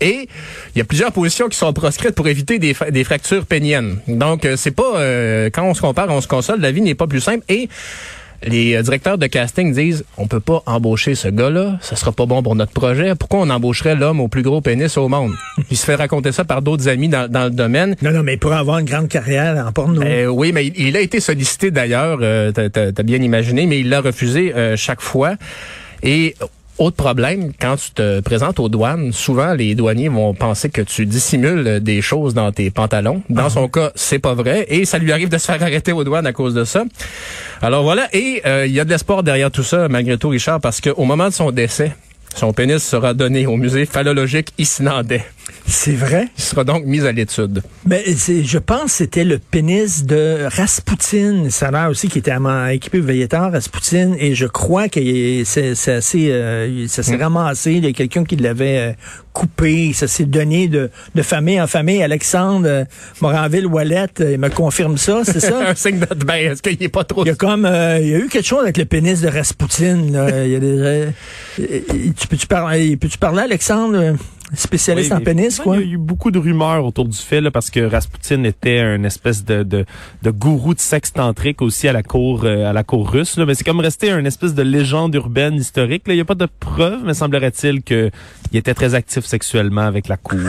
Et 0.00 0.28
il 0.74 0.78
y 0.78 0.80
a 0.80 0.84
plusieurs 0.84 1.12
positions 1.12 1.48
qui 1.48 1.56
sont 1.58 1.72
proscrites 1.72 2.14
pour 2.14 2.28
éviter 2.28 2.58
des, 2.58 2.74
des 2.90 3.04
fractures 3.04 3.46
péniennes. 3.46 3.98
Donc 4.08 4.44
euh, 4.44 4.56
c'est 4.56 4.70
pas 4.70 4.96
euh, 4.96 5.50
quand 5.52 5.64
on 5.64 5.74
se 5.74 5.80
compare, 5.80 6.08
on 6.10 6.20
se 6.20 6.28
console, 6.28 6.60
la 6.60 6.70
vie 6.72 6.80
n'est 6.82 6.94
pas 6.94 7.06
plus 7.06 7.20
simple 7.20 7.44
et 7.48 7.68
les 8.46 8.74
euh, 8.74 8.82
directeurs 8.82 9.18
de 9.18 9.26
casting 9.26 9.72
disent 9.72 10.04
on 10.16 10.26
peut 10.26 10.40
pas 10.40 10.62
embaucher 10.66 11.14
ce 11.14 11.28
gars-là, 11.28 11.78
ça 11.80 11.96
sera 11.96 12.12
pas 12.12 12.26
bon 12.26 12.42
pour 12.42 12.54
notre 12.54 12.72
projet. 12.72 13.14
Pourquoi 13.14 13.40
on 13.40 13.50
embaucherait 13.50 13.96
l'homme 13.96 14.20
au 14.20 14.28
plus 14.28 14.42
gros 14.42 14.60
pénis 14.60 14.96
au 14.96 15.08
monde? 15.08 15.32
Il 15.70 15.76
se 15.76 15.84
fait 15.84 15.94
raconter 15.94 16.32
ça 16.32 16.44
par 16.44 16.62
d'autres 16.62 16.88
amis 16.88 17.08
dans, 17.08 17.30
dans 17.30 17.44
le 17.44 17.50
domaine. 17.50 17.96
Non, 18.02 18.10
non, 18.12 18.22
mais 18.22 18.34
il 18.34 18.38
pourrait 18.38 18.56
avoir 18.56 18.78
une 18.78 18.86
grande 18.86 19.08
carrière 19.08 19.64
en 19.66 19.72
porno. 19.72 20.02
Euh, 20.02 20.26
oui, 20.26 20.52
mais 20.52 20.66
il, 20.66 20.88
il 20.88 20.96
a 20.96 21.00
été 21.00 21.20
sollicité 21.20 21.70
d'ailleurs, 21.70 22.18
euh, 22.20 22.52
t'as 22.52 23.02
bien 23.02 23.18
imaginé, 23.18 23.66
mais 23.66 23.80
il 23.80 23.88
l'a 23.88 24.00
refusé 24.00 24.54
euh, 24.54 24.76
chaque 24.76 25.00
fois. 25.00 25.34
Et 26.02 26.34
autre 26.78 26.96
problème, 26.96 27.52
quand 27.60 27.76
tu 27.76 27.90
te 27.92 28.20
présentes 28.20 28.58
aux 28.58 28.68
douanes, 28.68 29.12
souvent 29.12 29.54
les 29.54 29.74
douaniers 29.74 30.08
vont 30.08 30.34
penser 30.34 30.70
que 30.70 30.82
tu 30.82 31.06
dissimules 31.06 31.80
des 31.80 32.02
choses 32.02 32.34
dans 32.34 32.50
tes 32.50 32.70
pantalons. 32.70 33.22
Dans 33.28 33.48
son 33.48 33.68
cas, 33.68 33.92
c'est 33.94 34.18
pas 34.18 34.34
vrai, 34.34 34.66
et 34.68 34.84
ça 34.84 34.98
lui 34.98 35.12
arrive 35.12 35.28
de 35.28 35.38
se 35.38 35.46
faire 35.46 35.62
arrêter 35.62 35.92
aux 35.92 36.04
douanes 36.04 36.26
à 36.26 36.32
cause 36.32 36.54
de 36.54 36.64
ça. 36.64 36.84
Alors 37.62 37.82
voilà, 37.84 38.08
et 38.12 38.42
euh, 38.44 38.66
il 38.66 38.72
y 38.72 38.80
a 38.80 38.84
de 38.84 38.90
l'espoir 38.90 39.22
derrière 39.22 39.50
tout 39.50 39.62
ça, 39.62 39.88
malgré 39.88 40.18
tout, 40.18 40.28
Richard, 40.28 40.60
parce 40.60 40.80
qu'au 40.80 41.04
moment 41.04 41.28
de 41.28 41.32
son 41.32 41.50
décès, 41.50 41.94
son 42.34 42.52
pénis 42.52 42.82
sera 42.82 43.14
donné 43.14 43.46
au 43.46 43.56
musée 43.56 43.86
phallologique 43.86 44.52
islandais. 44.58 45.24
C'est 45.66 45.94
vrai? 45.94 46.28
Il 46.36 46.42
sera 46.42 46.64
donc 46.64 46.84
mis 46.84 47.00
à 47.06 47.12
l'étude. 47.12 47.62
Ben, 47.86 48.02
c'est, 48.16 48.44
je 48.44 48.58
pense 48.58 48.84
que 48.84 48.90
c'était 48.90 49.24
le 49.24 49.38
pénis 49.38 50.04
de 50.04 50.46
Rasputin. 50.50 51.46
Ça 51.50 51.68
a 51.68 51.88
aussi 51.90 52.08
qui 52.08 52.18
était 52.18 52.34
équipé 52.70 52.98
de 52.98 53.04
Veilletar, 53.04 53.50
Rasputin. 53.52 54.14
Et 54.18 54.34
je 54.34 54.46
crois 54.46 54.88
que 54.88 55.00
c'est, 55.44 55.74
c'est 55.74 55.92
assez, 55.92 56.30
euh, 56.30 56.86
ça 56.88 57.02
s'est 57.02 57.16
ramassé. 57.16 57.72
Il 57.72 57.84
y 57.84 57.88
a 57.88 57.92
quelqu'un 57.92 58.24
qui 58.24 58.36
l'avait 58.36 58.78
euh, 58.78 58.92
coupé. 59.34 59.92
Ça 59.92 60.06
s'est 60.06 60.24
donné 60.24 60.68
de, 60.68 60.90
de 61.14 61.22
famille 61.22 61.60
en 61.60 61.66
famille. 61.66 62.02
Alexandre 62.02 62.66
euh, 62.66 62.84
Moranville-Wallet, 63.20 64.06
euh, 64.20 64.32
il 64.32 64.38
me 64.38 64.48
confirme 64.48 64.96
ça, 64.96 65.22
c'est 65.24 65.40
ça? 65.40 65.68
Un 65.68 65.74
signe 65.74 65.98
de 65.98 66.06
ben, 66.24 66.52
est-ce 66.52 66.62
qu'il 66.62 66.82
est 66.82 66.88
pas 66.88 67.04
trop 67.04 67.24
Il 67.24 67.28
y 67.28 67.30
a 67.30 67.34
comme, 67.34 67.64
euh, 67.66 67.98
il 68.00 68.08
y 68.08 68.14
a 68.14 68.18
eu 68.18 68.28
quelque 68.28 68.46
chose 68.46 68.62
avec 68.62 68.78
le 68.78 68.84
pénis 68.86 69.20
de 69.20 69.28
Rasputin. 69.28 69.96
Là. 70.10 70.44
Il 70.44 70.52
y 70.52 70.56
a 70.56 70.60
des, 70.60 70.78
euh, 70.78 71.10
euh, 71.60 71.80
tu 72.16 72.26
peux-tu 72.28 72.46
parler, 72.46 72.96
peux-tu 72.96 73.18
parler, 73.18 73.42
Alexandre, 73.42 73.98
euh, 73.98 74.12
spécialiste 74.52 75.10
Oui, 75.12 75.16
en 75.16 75.20
pénis, 75.20 75.58
quoi? 75.58 75.76
Il 75.78 75.86
y 75.86 75.90
a 75.90 75.92
eu 75.94 75.96
beaucoup 75.98 76.30
de 76.30 76.38
rumeurs 76.38 76.84
autour 76.84 77.06
du 77.08 77.16
fait 77.16 77.40
là, 77.40 77.50
parce 77.50 77.70
que 77.70 77.80
Rasputin 77.80 78.44
était 78.44 78.78
un 78.80 79.02
espèce 79.04 79.44
de, 79.44 79.62
de, 79.62 79.84
de 80.22 80.30
gourou 80.30 80.74
de 80.74 80.80
sexe 80.80 81.12
tantrique 81.12 81.62
aussi 81.62 81.88
à 81.88 81.92
la 81.92 82.02
cour 82.02 82.42
euh, 82.44 82.68
à 82.68 82.72
la 82.72 82.84
cour 82.84 83.10
russe. 83.10 83.36
Là. 83.36 83.46
Mais 83.46 83.54
c'est 83.54 83.64
comme 83.64 83.80
resté 83.80 84.10
une 84.10 84.26
espèce 84.26 84.54
de 84.54 84.62
légende 84.62 85.14
urbaine 85.14 85.54
historique. 85.54 86.06
Là. 86.06 86.14
Il 86.14 86.16
n'y 86.18 86.22
a 86.22 86.26
pas 86.26 86.34
de 86.34 86.48
preuves, 86.60 87.00
mais 87.04 87.14
semblerait-il 87.14 87.82
qu'il 87.82 88.10
était 88.52 88.74
très 88.74 88.94
actif 88.94 89.24
sexuellement 89.24 89.82
avec 89.82 90.08
la 90.08 90.16
cour. 90.16 90.38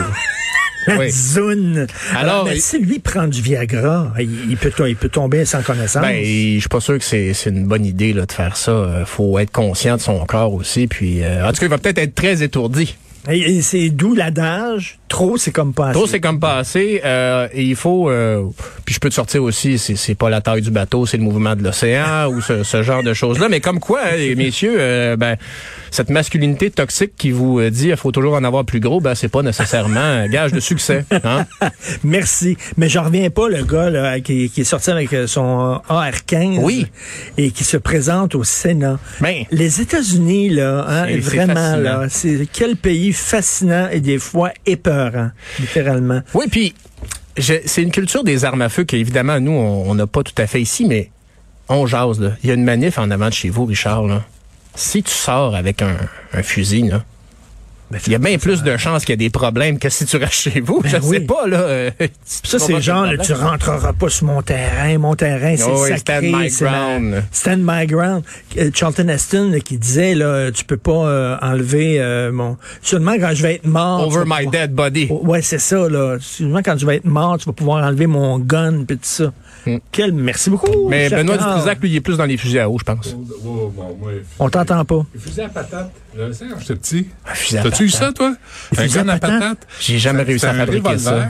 Oui. 1.00 1.10
Zone. 1.10 1.88
Alors, 2.12 2.34
Alors, 2.34 2.46
mais 2.46 2.58
il- 2.58 2.62
si 2.62 2.78
lui 2.78 3.00
prend 3.00 3.26
du 3.28 3.42
Viagra, 3.42 4.14
il, 4.20 4.52
il 4.52 4.56
peut, 4.56 4.72
il 4.88 4.96
peut 4.96 5.10
tomber 5.10 5.44
sans 5.44 5.64
connaissance. 5.64 6.04
Ben, 6.04 6.24
je 6.24 6.60
suis 6.60 6.70
pas 6.70 6.80
sûr 6.80 7.00
que 7.00 7.04
c'est 7.04 7.34
c'est 7.34 7.50
une 7.50 7.66
bonne 7.66 7.86
idée 7.86 8.14
là, 8.14 8.28
de 8.28 8.32
faire 8.32 8.56
ça. 8.56 8.70
Euh, 8.70 9.04
faut 9.04 9.40
être 9.40 9.52
conscient 9.52 9.96
de 9.98 10.02
son 10.02 10.24
corps 10.28 10.54
aussi. 10.54 10.86
Puis, 10.86 11.24
euh, 11.24 11.44
en 11.44 11.52
tout 11.54 11.58
cas, 11.62 11.66
il 11.66 11.70
va 11.70 11.80
peut-être 11.80 11.98
être 11.98 12.14
très 12.14 12.44
étourdi. 12.44 12.96
Et- 13.30 13.62
c'est 13.62 13.89
d'où 13.89 14.13
l'adage. 14.13 15.00
Trop, 15.07 15.38
c'est 15.38 15.52
comme 15.52 15.74
pas 15.74 15.90
assez. 15.90 15.94
Trop, 15.94 16.07
c'est 16.07 16.19
comme 16.19 16.40
passé. 16.40 17.00
Euh, 17.06 17.48
et 17.54 17.63
il 17.63 17.75
faut. 17.75 18.10
euh, 18.10 18.44
puis 18.86 18.96
je 18.96 19.00
peux 19.00 19.10
te 19.10 19.13
sortir 19.13 19.44
aussi. 19.44 19.78
C'est 19.78 19.96
c'est 19.96 20.16
pas 20.16 20.30
la 20.30 20.42
taille 20.42 20.62
du 20.62 20.72
bateau, 20.72 21.06
c'est 21.06 21.18
le 21.18 21.24
mouvement 21.24 21.56
de 21.56 21.63
l'océan 21.63 22.28
ou 22.31 22.42
ce, 22.42 22.63
ce 22.63 22.81
genre 22.84 23.04
de 23.04 23.13
choses 23.13 23.40
là. 23.40 23.48
Mais 23.48 23.60
comme 23.62 23.80
quoi, 23.80 24.02
hein, 24.04 24.34
messieurs, 24.36 24.75
euh, 24.80 25.16
ben 25.16 25.38
cette 25.92 26.10
masculinité 26.10 26.72
toxique 26.72 27.13
qui 27.18 27.31
vous 27.31 27.60
euh, 27.60 27.69
dit 27.69 27.90
il 27.90 27.96
faut 27.98 28.12
toujours 28.12 28.34
en 28.34 28.44
avoir 28.44 28.66
plus 28.66 28.80
gros, 28.80 29.00
ben 29.00 29.13
c'est 29.16 29.30
pas 29.30 29.44
nécessairement 29.44 30.00
un 30.00 30.28
gage 30.28 30.52
de 30.52 30.60
succès. 30.60 31.06
Hein? 31.24 31.46
Merci. 32.04 32.58
Mais 32.78 32.90
j'en 32.90 33.04
reviens 33.04 33.30
pas, 33.30 33.48
le 33.48 33.63
gars 33.63 33.90
là, 33.90 34.19
qui, 34.19 34.50
qui 34.50 34.62
est 34.62 34.66
sorti 34.66 34.90
avec 34.92 35.13
euh, 35.13 35.28
son 35.28 35.80
AR-15 35.88 36.60
Oui. 36.62 36.88
et 37.38 37.51
qui 37.51 37.63
se 37.63 37.78
présente 37.78 38.36
au 38.36 38.44
Sénat. 38.44 38.98
Ben, 39.22 39.44
Les 39.51 39.81
États-Unis, 39.81 40.50
là, 40.50 40.86
hein, 40.90 41.06
C'est- 41.08 41.18
vraiment, 41.19 41.75
là, 41.78 42.06
c'est 42.10 42.48
quel 42.51 42.75
pays 42.75 43.13
fascinant 43.13 43.88
et 43.92 44.00
des 44.01 44.18
fois 44.19 44.50
épeurant, 44.66 44.95
littéralement. 45.60 46.22
Oui, 46.34 46.46
puis 46.50 46.74
c'est 47.38 47.82
une 47.82 47.92
culture 47.92 48.24
des 48.24 48.46
armes 48.46 48.62
à 48.62 48.70
feu 48.70 48.84
qu'évidemment, 48.84 49.40
nous, 49.40 49.52
on 49.52 49.94
n'a 49.96 50.08
pas 50.08 50.24
tout 50.24 50.34
à 50.38 50.48
fait 50.48 50.62
ici, 50.62 50.86
mais 50.86 51.12
on 51.70 51.86
jase. 51.86 52.34
Il 52.44 52.50
y 52.50 52.52
a 52.52 52.56
une 52.56 52.64
manif 52.64 52.98
en 52.98 53.12
avant 53.12 53.30
de 53.30 53.34
chez 53.34 53.50
vous, 53.50 53.66
Richard. 53.66 54.24
Si 54.75 55.04
tu 55.04 55.12
sors 55.12 55.56
avec 55.56 55.82
un, 55.82 55.98
fusil, 56.44 56.92
il 58.08 58.12
y 58.12 58.16
a 58.16 58.20
bien 58.20 58.38
plus 58.38 58.64
de 58.64 58.78
chances 58.78 59.04
qu'il 59.06 59.14
y 59.14 59.16
ait 59.16 59.18
des 59.18 59.30
problèmes 59.30 59.80
que 59.80 59.90
si 59.90 60.06
tu 60.06 60.18
restes 60.18 60.34
chez 60.34 60.60
vous. 60.62 60.82
Ben 60.82 60.90
je 60.90 60.98
oui. 60.98 61.18
sais 61.18 61.20
pas, 61.22 61.48
là. 61.48 61.58
euh, 61.62 61.92
Ça, 62.25 62.60
c'est 62.60 62.82
genre, 62.82 63.06
là, 63.06 63.18
tu 63.18 63.34
rentreras 63.34 63.94
pas 63.94 64.10
sur 64.10 64.25
mon 64.28 64.42
terrain. 64.42 64.98
Mon 64.98 65.16
terrain, 65.16 65.56
c'est 65.58 65.64
Oh 65.68 65.78
sacré. 65.86 65.98
stand 65.98 66.24
my 66.24 66.50
c'est 66.50 66.66
ma- 66.66 66.72
ground. 66.72 67.24
Stand 67.32 67.60
my 67.64 67.86
ground. 67.88 68.24
Euh, 68.58 68.70
Charlton 68.74 69.08
Heston, 69.08 69.50
là, 69.52 69.60
qui 69.60 69.78
disait, 69.78 70.16
là, 70.16 70.52
tu 70.52 70.64
peux 70.66 70.78
pas 70.78 70.92
euh, 71.08 71.38
enlever 71.42 72.00
euh, 72.00 72.32
mon... 72.32 72.58
Seulement 72.82 73.14
quand 73.20 73.32
je 73.34 73.42
vais 73.44 73.56
être 73.56 73.66
mort... 73.68 74.08
Over 74.08 74.24
my 74.25 74.46
pouvoir- 74.46 74.52
dead 74.52 74.72
body. 74.74 75.08
Oh, 75.10 75.22
Ouais, 75.25 75.42
c'est 75.42 75.60
ça, 75.60 75.90
là. 75.90 76.18
Seulement 76.20 76.62
quand 76.64 76.78
je 76.78 76.86
vais 76.86 76.98
être 76.98 77.06
mort, 77.06 77.38
tu 77.38 77.46
vas 77.46 77.54
pouvoir 77.54 77.84
enlever 77.86 78.08
mon 78.08 78.40
gun, 78.40 78.84
pis 78.88 78.96
tout 78.96 79.00
ça. 79.04 79.32
Hmm. 79.66 79.78
Quel... 79.92 80.14
Merci 80.14 80.50
beaucoup. 80.52 80.90
Mais 80.90 81.10
Benoît. 81.10 81.38
Dutrisac, 81.38 81.80
lui, 81.82 81.90
il 81.90 81.96
est 81.96 82.02
plus 82.02 82.18
dans 82.18 82.25
les 82.25 82.38
fusils 82.38 82.60
à 82.60 82.70
eau, 82.70 82.78
je 82.78 82.84
pense. 82.84 83.16
Oh, 83.46 83.72
bon, 83.75 83.98
moi, 84.00 84.12
On 84.40 84.50
t'entend 84.50 84.86
pas. 84.86 85.04
les 85.14 85.20
fusils 85.20 85.42
à 85.42 85.50
patate. 85.50 85.92
Là, 86.16 86.32
ça, 86.32 86.46
quand 86.50 86.60
j'étais 86.60 86.75
petit. 86.75 87.08
Un 87.30 87.34
fusil 87.34 87.58
à 87.58 87.64
T'as-tu 87.64 87.85
eu 87.86 87.89
ça, 87.89 88.12
toi? 88.12 88.36
Un 88.77 88.88
gun 88.88 89.08
à 89.08 89.18
patate? 89.20 89.39
patate? 89.39 89.68
J'ai 89.80 90.00
jamais 90.00 90.24
réussi 90.24 90.46
à 90.46 90.54
fabriquer 90.54 90.98
ça. 90.98 91.30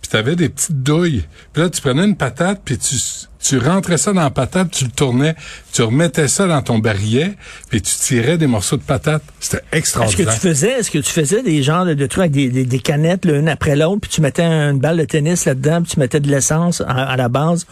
Puis 0.00 0.10
t'avais 0.10 0.36
des 0.36 0.48
petites 0.48 0.82
douilles. 0.82 1.24
Puis 1.52 1.62
là, 1.62 1.70
tu 1.70 1.80
prenais 1.80 2.04
une 2.04 2.16
patate, 2.16 2.60
puis 2.64 2.78
tu, 2.78 2.94
tu 3.40 3.58
rentrais 3.58 3.98
ça 3.98 4.12
dans 4.12 4.22
la 4.22 4.30
patate, 4.30 4.70
tu 4.70 4.84
le 4.84 4.90
tournais, 4.92 5.34
tu 5.72 5.82
remettais 5.82 6.28
ça 6.28 6.46
dans 6.46 6.62
ton 6.62 6.78
barillet, 6.78 7.34
puis 7.68 7.82
tu 7.82 7.96
tirais 7.96 8.38
des 8.38 8.46
morceaux 8.46 8.76
de 8.76 8.82
patate. 8.82 9.22
C'était 9.40 9.56
Est-ce 9.56 9.70
que 9.72 9.76
extraordinaire. 9.76 10.34
tu 10.34 10.40
faisais, 10.40 10.70
est-ce 10.70 10.90
que 10.92 10.98
tu 10.98 11.10
faisais 11.10 11.42
des 11.42 11.64
genres 11.64 11.84
de, 11.84 11.94
de 11.94 12.06
trucs 12.06 12.20
avec 12.20 12.32
des, 12.32 12.48
des, 12.48 12.64
des 12.64 12.78
canettes 12.78 13.24
l'une 13.24 13.48
après 13.48 13.74
l'autre, 13.74 14.02
puis 14.02 14.10
tu 14.10 14.20
mettais 14.20 14.44
une 14.44 14.78
balle 14.78 14.98
de 14.98 15.04
tennis 15.04 15.46
là-dedans, 15.46 15.82
puis 15.82 15.92
tu 15.94 15.98
mettais 15.98 16.20
de 16.20 16.28
l'essence 16.30 16.80
à, 16.80 16.92
à 17.10 17.16
la 17.16 17.28
base? 17.28 17.66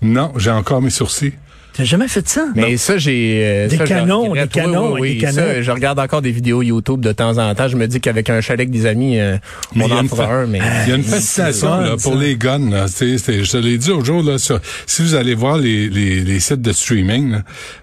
Non, 0.00 0.32
j'ai 0.36 0.52
encore 0.52 0.80
mes 0.80 0.90
sourcils. 0.90 1.34
T'as 1.78 1.84
jamais 1.84 2.08
fait 2.08 2.28
ça? 2.28 2.48
Mais 2.56 2.76
ça, 2.76 2.98
j'ai... 2.98 3.40
euh, 3.44 3.68
Des 3.68 3.76
ça, 3.76 3.84
canons, 3.84 4.32
des 4.34 4.48
canons, 4.48 4.94
Oui, 4.94 5.00
oui, 5.00 5.14
des 5.14 5.20
canons. 5.20 5.36
Ça, 5.36 5.62
je 5.62 5.70
regarde 5.70 6.00
encore 6.00 6.22
des 6.22 6.32
vidéos 6.32 6.60
YouTube 6.60 7.00
de 7.00 7.12
temps 7.12 7.38
en 7.38 7.54
temps. 7.54 7.68
Je 7.68 7.76
me 7.76 7.86
dis 7.86 8.00
qu'avec 8.00 8.28
un 8.30 8.40
chalet 8.40 8.62
avec 8.62 8.70
des 8.72 8.84
amis, 8.84 9.20
euh, 9.20 9.36
on 9.76 9.82
il 9.82 9.86
y 9.88 9.92
a 9.92 9.94
en 9.94 10.02
une 10.02 10.08
fera 10.08 10.26
fa- 10.26 10.32
un, 10.32 10.46
mais... 10.48 10.60
Il 10.86 10.90
y 10.90 10.92
a 10.92 10.96
une 10.96 11.04
fascination 11.04 11.68
fun, 11.68 11.80
là, 11.82 11.90
pour 11.92 12.14
ça. 12.14 12.18
les 12.18 12.36
guns. 12.36 12.68
Là. 12.70 12.88
C'est- 12.88 13.16
je 13.16 13.48
te 13.52 13.56
l'ai 13.56 13.78
dit 13.78 13.92
aujourd'hui, 13.92 14.28
là, 14.32 14.38
sur, 14.38 14.60
si 14.86 15.02
vous 15.02 15.14
allez 15.14 15.36
voir 15.36 15.56
les, 15.56 15.88
les, 15.88 16.18
les 16.20 16.40
sites 16.40 16.60
de 16.62 16.72
streaming, 16.72 17.30
là, 17.30 17.42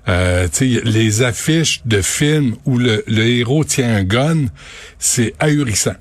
euh, 0.09 0.47
tu 0.51 0.75
sais, 0.75 0.81
les 0.83 1.21
affiches 1.23 1.79
de 1.85 2.01
films 2.01 2.55
où 2.65 2.77
le, 2.77 3.01
le 3.07 3.23
héros 3.25 3.63
tient 3.63 3.95
un 3.95 4.03
gun, 4.03 4.47
c'est 4.99 5.33
ahurissant. 5.39 5.95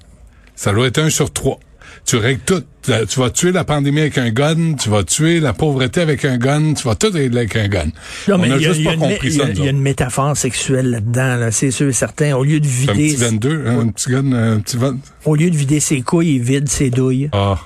Ça 0.56 0.72
doit 0.72 0.88
être 0.88 0.98
un 0.98 1.10
sur 1.10 1.32
trois. 1.32 1.60
Tu 2.06 2.16
règles 2.16 2.40
tout. 2.44 2.62
Euh, 2.90 3.06
Tu 3.06 3.18
vas 3.18 3.30
tuer 3.30 3.50
la 3.50 3.64
pandémie 3.64 4.00
avec 4.02 4.18
un 4.18 4.28
gun, 4.30 4.74
tu 4.74 4.90
vas 4.90 5.04
tuer 5.04 5.40
la 5.40 5.54
pauvreté 5.54 6.02
avec 6.02 6.24
un 6.26 6.36
gun, 6.36 6.74
tu 6.74 6.86
vas 6.86 6.94
tout 6.94 7.10
régler 7.10 7.38
avec 7.38 7.56
un 7.56 7.66
gun. 7.68 7.86
Non, 8.28 8.34
On 8.34 8.38
mais 8.38 8.52
a 8.52 8.56
il 8.56 8.62
y 8.62 8.66
a, 8.66 8.68
juste 8.68 8.80
y 8.80 8.86
a 8.86 8.90
pas 8.90 8.94
une, 8.94 9.00
compris 9.00 9.28
a- 9.40 9.44
ça, 9.44 9.50
il 9.50 9.64
y 9.64 9.66
a 9.66 9.70
une 9.70 9.80
métaphore 9.80 10.36
sexuelle 10.36 10.90
là-dedans, 10.90 11.36
là, 11.36 11.50
c'est 11.50 11.70
sûr 11.70 11.88
et 11.88 11.92
certain. 11.94 12.34
Au 12.36 12.44
lieu 12.44 12.60
de 12.60 12.66
autres. 12.66 12.90
Un 12.90 12.92
vider, 12.92 13.14
petit 13.14 13.16
22, 13.24 13.64
hein, 13.66 13.78
un 13.80 13.88
petit 13.88 14.10
gun, 14.10 14.32
un 14.32 14.60
petit 14.60 14.76
20. 14.76 14.96
au 15.24 15.34
lieu 15.34 15.50
de 15.50 15.56
vider 15.56 15.80
ses 15.80 16.02
couilles, 16.02 16.34
il 16.36 16.42
vide 16.42 16.68
ses 16.68 16.90
douilles. 16.90 17.30
Ah, 17.32 17.58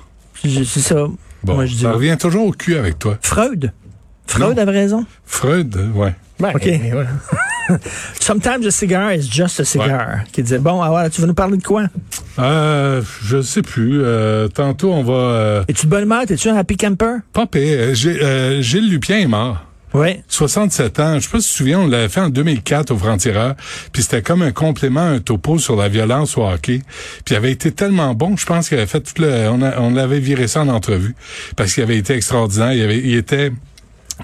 Je- 0.44 0.62
C'est 0.62 0.80
ça. 0.80 1.06
bon. 1.42 1.54
Moi, 1.54 1.66
je 1.66 1.74
dis. 1.74 1.82
ça 1.82 1.90
revient 1.92 2.16
toujours 2.20 2.46
au 2.46 2.52
cul 2.52 2.76
avec 2.76 3.00
toi. 3.00 3.18
Freud? 3.22 3.72
Freud 4.28 4.56
Non. 4.56 4.62
avait 4.62 4.70
raison? 4.70 5.04
Freud, 5.26 5.74
ouais. 5.96 6.14
Ben, 6.38 6.52
OK. 6.54 6.62
Sometimes 8.20 8.66
a 8.66 8.70
cigar 8.70 9.12
is 9.12 9.28
just 9.30 9.60
a 9.60 9.64
cigar. 9.64 10.20
Qui 10.32 10.42
disait, 10.42 10.58
bon, 10.58 10.80
alors, 10.82 11.10
tu 11.10 11.20
vas 11.20 11.26
nous 11.26 11.34
parler 11.34 11.56
de 11.58 11.62
quoi? 11.62 11.84
Euh, 12.38 13.02
je 13.24 13.42
sais 13.42 13.62
plus. 13.62 14.00
Euh, 14.02 14.48
tantôt, 14.48 14.92
on 14.92 15.02
va... 15.02 15.12
Euh, 15.12 15.64
Es-tu 15.68 15.86
de 15.86 15.90
bonne 15.90 16.04
humeur? 16.04 16.24
T'es-tu 16.26 16.48
un 16.48 16.56
happy 16.56 16.76
camper? 16.76 17.16
pas 17.32 17.46
pire. 17.46 17.94
J'ai- 17.94 18.22
euh, 18.22 18.62
Gilles 18.62 18.90
Lupien 18.90 19.18
est 19.18 19.26
mort. 19.26 19.64
Oui. 19.94 20.20
67 20.28 21.00
ans. 21.00 21.14
Je 21.14 21.20
sais 21.20 21.28
pas 21.30 21.40
si 21.40 21.46
tu 21.48 21.52
te 21.52 21.56
souviens, 21.58 21.80
on 21.80 21.86
l'avait 21.86 22.10
fait 22.10 22.20
en 22.20 22.28
2004 22.28 22.90
au 22.90 22.98
Franc-Tireur. 22.98 23.54
Puis 23.90 24.02
c'était 24.02 24.20
comme 24.20 24.42
un 24.42 24.52
complément, 24.52 25.00
un 25.00 25.18
topo 25.18 25.58
sur 25.58 25.76
la 25.76 25.88
violence 25.88 26.36
au 26.36 26.46
hockey. 26.46 26.82
Puis 27.24 27.34
il 27.34 27.36
avait 27.36 27.52
été 27.52 27.72
tellement 27.72 28.14
bon, 28.14 28.36
je 28.36 28.44
pense 28.44 28.68
qu'il 28.68 28.76
avait 28.76 28.86
fait 28.86 29.00
tout 29.00 29.20
le... 29.22 29.48
On, 29.48 29.62
a- 29.62 29.78
on 29.80 29.94
l'avait 29.94 30.20
viré 30.20 30.46
ça 30.46 30.60
en 30.60 30.68
entrevue. 30.68 31.14
Parce 31.56 31.72
qu'il 31.72 31.82
avait 31.82 31.96
été 31.96 32.12
extraordinaire. 32.14 32.72
Il, 32.74 32.82
avait, 32.82 32.98
il 32.98 33.14
était... 33.16 33.50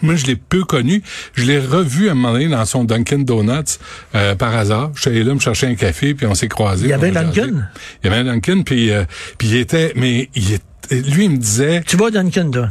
Moi, 0.02 0.16
je 0.16 0.26
l'ai 0.26 0.36
peu 0.36 0.64
connu. 0.64 1.02
Je 1.34 1.44
l'ai 1.44 1.58
revu 1.58 2.08
à 2.08 2.12
un 2.12 2.14
moment 2.14 2.32
donné 2.32 2.48
dans 2.48 2.64
son 2.64 2.84
Dunkin' 2.84 3.24
Donuts 3.24 3.78
euh, 4.14 4.34
par 4.34 4.54
hasard. 4.56 4.90
Je 4.94 5.00
suis 5.02 5.10
allé 5.10 5.24
là 5.24 5.34
me 5.34 5.40
chercher 5.40 5.66
un 5.66 5.74
café, 5.74 6.14
puis 6.14 6.26
on 6.26 6.34
s'est 6.34 6.48
croisés. 6.48 6.86
Il 6.86 6.90
y 6.90 6.92
avait. 6.92 7.10
Dunkin'? 7.10 7.68
Il 8.02 8.10
y 8.10 8.12
avait 8.12 8.20
un 8.20 8.24
Dunkin', 8.34 8.62
puis, 8.64 8.90
euh, 8.90 9.04
puis 9.38 9.48
il 9.48 9.56
était... 9.56 9.92
Mais 9.96 10.28
il 10.34 10.52
est- 10.54 10.62
lui, 10.90 11.24
il 11.24 11.30
me 11.30 11.36
disait... 11.38 11.82
Tu 11.86 11.96
vas 11.96 12.06
au 12.06 12.10
Duncan, 12.10 12.50
toi? 12.50 12.68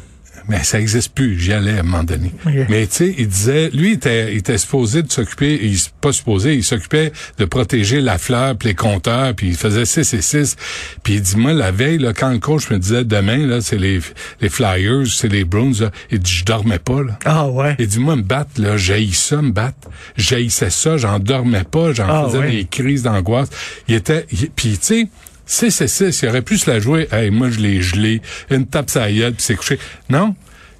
Mais 0.49 0.63
ça 0.63 0.79
existe 0.79 1.13
plus. 1.13 1.39
J'y 1.39 1.53
allais 1.53 1.77
à 1.77 1.79
un 1.79 1.83
moment 1.83 2.03
donné. 2.03 2.31
Mais 2.69 2.85
tu 2.87 2.95
sais, 2.95 3.15
il 3.17 3.27
disait, 3.27 3.69
lui, 3.73 3.89
il 3.89 3.93
était, 3.93 4.33
il 4.33 4.37
était 4.39 4.57
supposé 4.57 5.01
de 5.03 5.11
s'occuper, 5.11 5.59
il 5.63 5.77
pas 6.01 6.11
supposé, 6.11 6.55
il 6.55 6.63
s'occupait 6.63 7.11
de 7.37 7.45
protéger 7.45 8.01
la 8.01 8.17
fleur, 8.17 8.57
puis 8.57 8.69
les 8.69 8.75
compteurs, 8.75 9.33
puis 9.35 9.47
il 9.49 9.55
faisait 9.55 9.85
6 9.85 10.13
et 10.13 10.21
6. 10.21 10.55
Puis 11.01 11.13
il 11.15 11.21
dit, 11.21 11.37
moi, 11.37 11.53
la 11.53 11.71
veille, 11.71 11.97
là, 11.97 12.11
quand 12.13 12.29
le 12.29 12.39
coach 12.39 12.69
me 12.69 12.77
disait, 12.77 13.05
demain, 13.05 13.37
là, 13.47 13.61
c'est 13.61 13.77
les, 13.77 13.99
les 14.41 14.49
Flyers, 14.49 15.07
c'est 15.07 15.29
les 15.29 15.45
Bruins, 15.45 15.71
là, 15.79 15.91
il 16.11 16.19
dit, 16.19 16.31
je 16.31 16.43
dormais 16.45 16.79
pas, 16.79 17.01
là. 17.03 17.17
Ah, 17.25 17.47
ouais. 17.47 17.75
Il 17.79 17.87
dit, 17.87 17.99
moi, 17.99 18.15
me 18.17 18.21
battre, 18.23 18.51
là, 18.61 18.75
j'haïs 18.75 19.13
ça, 19.13 19.41
me 19.41 19.51
battre. 19.51 19.89
J'haïssais 20.17 20.69
ça, 20.69 20.97
j'en 20.97 21.19
dormais 21.19 21.63
pas, 21.63 21.93
j'en 21.93 22.07
Ah, 22.07 22.25
faisais 22.27 22.39
ouais. 22.39 22.51
des 22.51 22.65
crises 22.65 23.03
d'angoisse. 23.03 23.49
Il 23.87 23.95
était, 23.95 24.25
il- 24.31 24.49
puis 24.49 24.71
tu 24.77 24.77
sais, 24.81 25.07
6 25.45 25.81
et 25.81 25.87
6, 25.87 26.21
il 26.21 26.29
aurait 26.29 26.41
pu 26.41 26.57
se 26.57 26.69
la 26.69 26.79
jouer. 26.79 27.07
Hey, 27.11 27.29
moi, 27.31 27.49
je 27.49 27.59
l'ai 27.59 27.81
gelé, 27.81 28.21
une 28.49 28.65
tape 28.65 28.89
la 28.95 29.11
gueule, 29.11 29.33
puis 29.33 29.43
c'est 29.43 29.55
couché. 29.55 29.79
Non. 30.09 30.35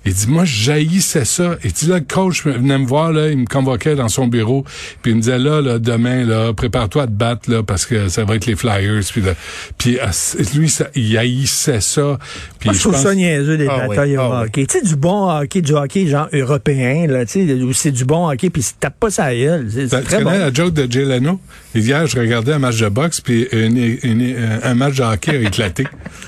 Il 0.05 0.13
dit, 0.13 0.27
moi, 0.27 0.43
j'haïssais 0.45 1.24
ça. 1.24 1.55
Et 1.63 1.69
dit, 1.69 1.86
là, 1.88 1.95
le 2.00 2.01
coach 2.05 2.43
venait 2.45 2.77
me 2.77 2.86
voir, 2.86 3.13
là, 3.13 3.29
il 3.29 3.38
me 3.38 3.45
convoquait 3.45 3.95
dans 3.95 4.10
son 4.10 4.27
bureau, 4.27 4.65
puis 5.01 5.12
il 5.12 5.15
me 5.15 5.22
disait, 5.22 5.39
là, 5.39 5.62
là 5.62 5.79
demain, 5.79 6.25
là, 6.25 6.51
prépare-toi 6.53 7.03
à 7.03 7.07
te 7.07 7.12
battre, 7.12 7.50
là, 7.50 7.63
parce 7.63 7.86
que 7.86 8.10
ça 8.10 8.25
va 8.25 8.36
être 8.36 8.45
les 8.45 8.55
Flyers. 8.55 9.01
Puis, 9.12 9.22
là, 9.22 9.33
puis 9.77 9.98
ah, 10.01 10.12
lui, 10.55 10.67
ça, 10.69 10.88
il 10.95 11.17
haïssait 11.17 11.79
ça. 11.79 12.19
Puis 12.60 12.67
Moi, 12.69 12.74
je 12.74 12.79
trouve 12.81 12.93
pense- 12.93 13.03
ça 13.03 13.15
niaiseux, 13.15 13.57
des 13.57 13.67
Ah 13.69 13.88
batailles 13.88 14.12
oui, 14.12 14.17
au 14.17 14.22
ah 14.22 14.39
oui. 14.41 14.48
hockey. 14.48 14.65
Tu 14.65 14.79
sais, 14.79 14.86
du 14.86 14.95
bon 14.98 15.29
hockey, 15.29 15.62
du 15.62 15.74
hockey 15.74 16.07
genre 16.07 16.27
européen, 16.33 17.07
là, 17.07 17.25
tu 17.25 17.48
sais, 17.48 17.53
où 17.53 17.72
c'est 17.72 17.91
du 17.91 18.03
bon 18.03 18.27
hockey, 18.29 18.50
puis 18.50 18.62
il 18.62 18.65
se 18.65 18.74
tape 18.79 19.00
pas 19.00 19.10
sa 19.10 19.33
gueule. 19.33 19.67
C'est 19.72 19.83
Tu 19.88 19.89
très 20.05 20.17
connais 20.24 20.38
bon. 20.38 20.39
la 20.45 20.53
joke 20.53 20.74
de 20.74 20.91
Jay 20.91 21.05
Leno? 21.05 21.39
Hier, 21.75 22.05
je 22.07 22.19
regardais 22.19 22.51
un 22.53 22.60
match 22.60 22.77
de 22.79 22.89
boxe, 22.89 23.22
puis 23.22 23.48
une- 23.53 23.77
une- 24.03 24.36
un 24.63 24.74
match 24.74 24.95
de 24.95 25.03
hockey 25.03 25.31
a 25.38 25.39
éclaté. 25.41 25.86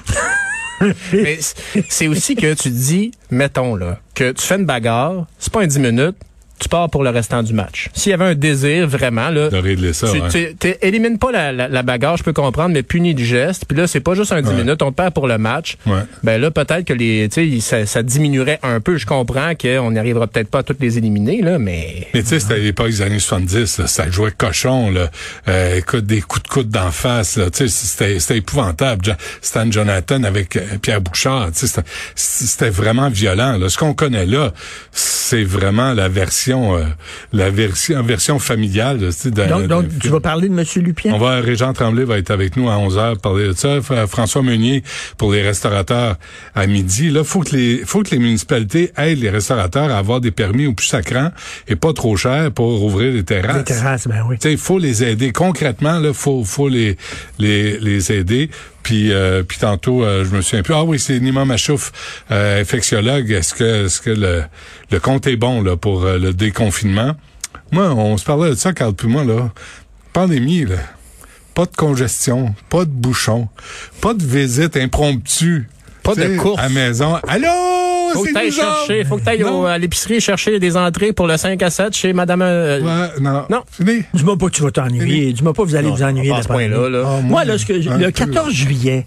Mais 1.14 1.40
c'est 1.90 2.08
aussi 2.08 2.36
que 2.36 2.54
tu 2.54 2.70
dis, 2.70 3.12
mettons 3.32 3.76
là, 3.76 4.00
que 4.14 4.32
tu 4.32 4.42
fais 4.42 4.56
une 4.56 4.66
bagarre, 4.66 5.28
c'est 5.40 5.52
pas 5.52 5.62
un 5.62 5.68
10 5.68 5.80
minutes, 5.80 6.18
tu 6.66 6.70
pars 6.70 6.90
pour 6.90 7.04
le 7.04 7.12
restant 7.12 7.44
du 7.44 7.54
match. 7.54 7.90
S'il 7.94 8.10
y 8.10 8.14
avait 8.14 8.26
un 8.26 8.34
désir 8.34 8.88
vraiment 8.88 9.30
là, 9.30 9.50
De 9.50 9.58
régler 9.58 9.94
ça, 9.94 10.08
tu, 10.12 10.20
ouais. 10.20 10.56
tu- 10.60 10.74
élimines 10.82 11.20
pas 11.20 11.32
la, 11.32 11.52
la, 11.52 11.68
la 11.68 11.84
bagarre, 11.84 12.18
je 12.18 12.24
peux 12.24 12.34
comprendre, 12.34 12.74
mais 12.74 12.82
punis 12.82 13.14
du 13.14 13.24
geste. 13.24 13.66
Puis 13.68 13.78
là, 13.78 13.86
c'est 13.86 14.00
pas 14.00 14.16
juste 14.16 14.32
un 14.32 14.42
10 14.42 14.50
Ouais. 14.50 14.56
minutes, 14.64 14.82
on 14.82 14.92
perd 14.92 15.14
pour 15.14 15.28
le 15.28 15.38
match. 15.38 15.78
Ouais. 15.86 16.00
Ben 16.24 16.42
là, 16.42 16.50
peut-être 16.50 16.86
que 16.86 16.94
les, 16.94 17.30
tu 17.32 17.60
sais, 17.60 17.60
ça, 17.60 17.86
ça 17.86 18.02
diminuerait 18.02 18.58
un 18.64 18.80
peu. 18.80 18.98
Je 18.98 19.06
comprends 19.06 19.54
qu'on 19.54 19.92
n'arrivera 19.92 20.26
peut-être 20.26 20.50
pas 20.50 20.60
à 20.60 20.64
toutes 20.64 20.82
les 20.82 20.98
éliminer 20.98 21.42
là, 21.44 21.60
mais 21.60 22.08
Mais 22.16 22.24
tu 22.24 22.30
sais, 22.30 22.40
c'était 22.40 22.56
à 22.56 22.58
l'époque 22.58 22.88
des 22.90 23.02
années 23.04 23.20
70, 23.20 23.78
là, 23.78 23.86
ça 23.88 24.10
jouait 24.10 24.32
cochon, 24.36 24.90
là. 24.90 25.12
Euh, 25.48 25.78
écoute, 25.78 26.06
des 26.08 26.22
coups 26.22 26.42
de 26.44 26.48
coude 26.48 26.70
d'en 26.70 26.90
face, 26.92 27.38
là. 27.38 27.50
Tu 27.52 27.68
sais, 27.68 27.68
c'était, 27.68 28.20
c'était 28.20 28.38
épouvantable. 28.38 29.18
Stan 29.42 29.70
Jonathan 29.70 30.24
avec 30.24 30.56
euh, 30.56 30.62
Pierre 30.82 31.02
Bouchard, 31.02 31.52
tu 31.52 31.60
sais, 31.60 31.68
c'était, 31.68 31.88
c'était 32.26 32.70
vraiment 32.70 33.10
violent, 33.10 33.58
là. 33.58 33.70
Ce 33.70 33.78
qu'on 33.78 33.94
connaît 33.94 34.26
là, 34.26 34.54
c'est 34.92 35.44
vraiment 35.44 35.94
la 35.94 36.08
version, 36.08 36.55
euh, 36.56 36.86
la 37.34 37.50
version, 37.50 38.02
version 38.04 38.40
familiale, 38.40 39.00
Donc, 39.00 39.68
donc 39.68 39.86
tu 40.00 40.10
vas 40.10 40.20
parler 40.20 40.50
de 40.50 40.58
M. 40.58 40.66
Lupien? 40.84 41.14
On 41.14 41.18
va, 41.18 41.40
Régent 41.42 41.74
Tremblay 41.74 42.04
va 42.04 42.18
être 42.18 42.32
avec 42.32 42.58
nous 42.58 42.70
à 42.70 42.76
11h 42.76 43.20
parler 43.20 43.48
de 43.48 43.54
ça. 43.54 43.80
François 44.08 44.42
Meunier 44.42 44.84
pour 45.18 45.32
les 45.34 45.42
restaurateurs 45.42 46.18
à 46.54 46.68
midi. 46.68 47.10
Là, 47.10 47.24
faut 47.24 47.42
que 47.42 47.56
les, 47.56 47.84
faut 47.86 48.04
que 48.04 48.12
les 48.12 48.20
municipalités 48.20 48.92
aident 48.98 49.20
les 49.20 49.30
restaurateurs 49.30 49.92
à 49.92 49.98
avoir 49.98 50.22
des 50.22 50.32
permis 50.32 50.68
au 50.68 50.74
plus 50.74 50.88
sacrant 50.88 51.32
et 51.68 51.76
pas 51.76 51.94
trop 51.94 52.16
cher 52.18 52.52
pour 52.52 52.84
ouvrir 52.84 53.14
les 53.14 53.24
terrasses. 53.24 53.58
Les 53.58 53.64
terrasses, 53.64 54.08
ben 54.08 54.24
oui. 54.28 54.38
Tu 54.38 54.48
sais, 54.48 54.52
il 54.54 54.58
faut 54.58 54.80
les 54.80 55.04
aider 55.04 55.32
concrètement. 55.32 56.00
Là, 56.00 56.14
faut, 56.14 56.44
faut 56.44 56.70
les, 56.70 56.98
les, 57.40 57.80
les 57.80 58.12
aider. 58.12 58.50
Puis, 58.86 59.12
euh, 59.12 59.42
puis 59.42 59.58
tantôt, 59.58 60.04
euh, 60.04 60.26
je 60.26 60.36
me 60.36 60.44
souviens 60.44 60.62
plus. 60.62 60.76
Ah 60.76 60.84
oui, 60.84 61.00
c'est 61.00 61.20
Nima 61.20 61.44
Machouf, 61.44 61.92
euh, 62.30 62.62
infectiologue. 62.62 63.32
Est-ce 63.32 63.56
que, 63.56 63.86
est-ce 63.86 64.00
que 64.00 64.12
le, 64.12 64.44
le 64.92 65.00
compte 65.00 65.26
est 65.26 65.38
bon 65.38 65.64
là 65.64 65.76
pour 65.76 66.04
euh, 66.06 66.20
le 66.20 66.34
déconfinement? 66.34 67.16
Moi, 67.72 67.90
on 67.96 68.16
se 68.18 68.24
parlait 68.24 68.52
de 68.52 68.56
ça, 68.56 68.74
Carl 68.74 68.94
puis 68.94 69.08
moi 69.08 69.24
là. 69.24 69.52
Pandémie 70.14 70.66
là. 70.66 70.76
Pas 71.56 71.66
de 71.66 71.76
congestion, 71.76 72.54
pas 72.70 72.86
de 72.86 72.92
bouchon, 72.92 73.50
pas 74.02 74.14
de 74.14 74.24
visite 74.24 74.78
impromptue. 74.78 75.68
Pas 76.04 76.14
de 76.14 76.38
course. 76.38 76.60
À 76.60 76.68
la 76.68 76.70
maison. 76.70 77.16
Allô, 77.28 77.48
faut 78.16 78.24
que 78.26 78.34
t'ailles 78.34 78.52
chercher, 78.52 79.04
faut 79.06 79.18
que 79.18 79.24
t'ailles 79.24 79.44
à 79.68 79.78
l'épicerie 79.78 80.20
chercher 80.20 80.60
des 80.60 80.76
entrées 80.78 81.14
pour 81.14 81.28
le 81.28 81.38
5 81.38 81.62
à 81.62 81.70
7 81.70 81.94
chez 81.96 82.14
Madame. 82.14 82.42
euh, 82.42 82.80
Ouais, 82.82 83.22
non. 83.22 83.46
Non. 83.50 83.64
Fini. 83.72 84.04
Dis-moi 84.14 84.38
pas 84.38 84.46
que 84.48 84.52
tu 84.52 84.62
vas 84.64 84.72
t'ennuyer. 84.72 85.34
Dis-moi 85.34 85.54
pas 85.54 85.64
que 85.64 85.68
vous 85.68 85.76
allez 85.76 85.88
Non, 85.90 85.96
vous 85.96 86.04
ennuyer 86.04 86.30
pas 86.30 86.36
à 86.36 86.40
de 86.40 86.44
ce 86.44 86.48
point-là, 86.50 86.90
là. 86.90 87.04
Ah, 87.06 87.22
Moi, 87.22 87.46
là, 87.46 87.58
ce 87.58 87.66
que, 87.66 87.74
le 87.74 88.06
peu. 88.06 88.12
14 88.12 88.52
juillet, 88.54 89.06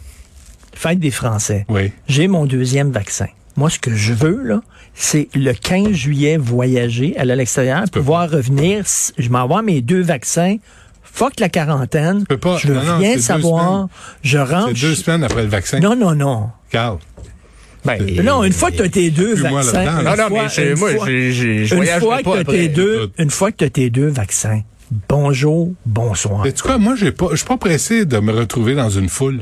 fête 0.75 0.99
des 1.01 1.11
Français, 1.11 1.65
Oui. 1.69 1.93
j'ai 2.09 2.29
mon 2.29 2.47
deuxième 2.47 2.91
vaccin. 2.93 3.27
Moi, 3.57 3.71
ce 3.71 3.79
que 3.81 3.93
je 3.95 4.13
veux, 4.13 4.41
là, 4.45 4.61
c'est 4.95 5.29
le 5.35 5.53
15 5.53 5.91
juillet 5.93 6.37
voyager, 6.37 7.17
aller 7.19 7.33
à 7.33 7.37
l'extérieur, 7.37 7.85
pouvoir 7.93 8.31
revenir. 8.31 8.85
Je 9.19 9.29
m'en 9.31 9.39
vais 9.39 9.45
avoir 9.45 9.63
mes 9.65 9.81
deux 9.81 10.01
vaccins. 10.03 10.57
Fuck 11.03 11.41
la 11.41 11.49
quarantaine. 11.49 12.25
peux 12.27 12.37
pas. 12.37 12.59
Je 12.59 12.69
veux 12.69 12.75
Non, 12.75 12.83
non, 12.85 12.99
rien 12.99 13.19
savoir. 13.19 13.89
Je 14.23 14.39
rentre. 14.39 14.69
C'est 14.77 14.81
deux 14.87 14.95
semaines 14.95 15.25
après 15.25 15.43
le 15.43 15.49
vaccin. 15.49 15.81
Non, 15.81 15.97
non, 15.97 16.15
non. 16.15 16.51
Carl. 16.71 16.99
Ben, 17.85 18.23
Non, 18.25 18.45
une 18.45 18.53
fois 18.53 18.71
que 18.71 18.77
tu 18.77 18.83
as 18.83 18.89
tes 18.89 19.11
deux 19.11 19.35
vaccins. 19.35 19.85
là-dedans, 19.85 19.99
une 19.99 20.05
là. 20.05 20.17
Non, 20.17 20.23
non, 20.23 20.29
fois- 20.29 20.49
mais 20.59 20.75
moi, 20.75 21.05
je 21.05 22.05
pas 22.05 22.17
que 22.19 22.23
tu 22.23 22.29
après. 22.41 22.45
tes 22.45 22.69
deux, 22.69 22.97
Écoute. 22.97 23.13
une 23.19 23.31
fois 23.31 23.53
que 23.53 23.57
tu 23.59 23.65
as 23.65 23.71
tes 23.71 23.91
deux 23.91 24.09
vaccins, 24.09 24.61
bonjour, 25.09 25.73
bonsoir. 25.87 26.43
Mais 26.45 26.53
tu 26.53 26.63
quoi, 26.63 26.79
moi, 26.79 26.95
j'ai 26.97 27.13
pas, 27.13 27.29
je 27.33 27.37
suis 27.37 27.47
pas 27.47 27.57
pressé 27.57 28.05
de 28.05 28.19
me 28.19 28.33
retrouver 28.33 28.75
dans 28.75 28.91
une 28.91 29.09
foule. 29.09 29.41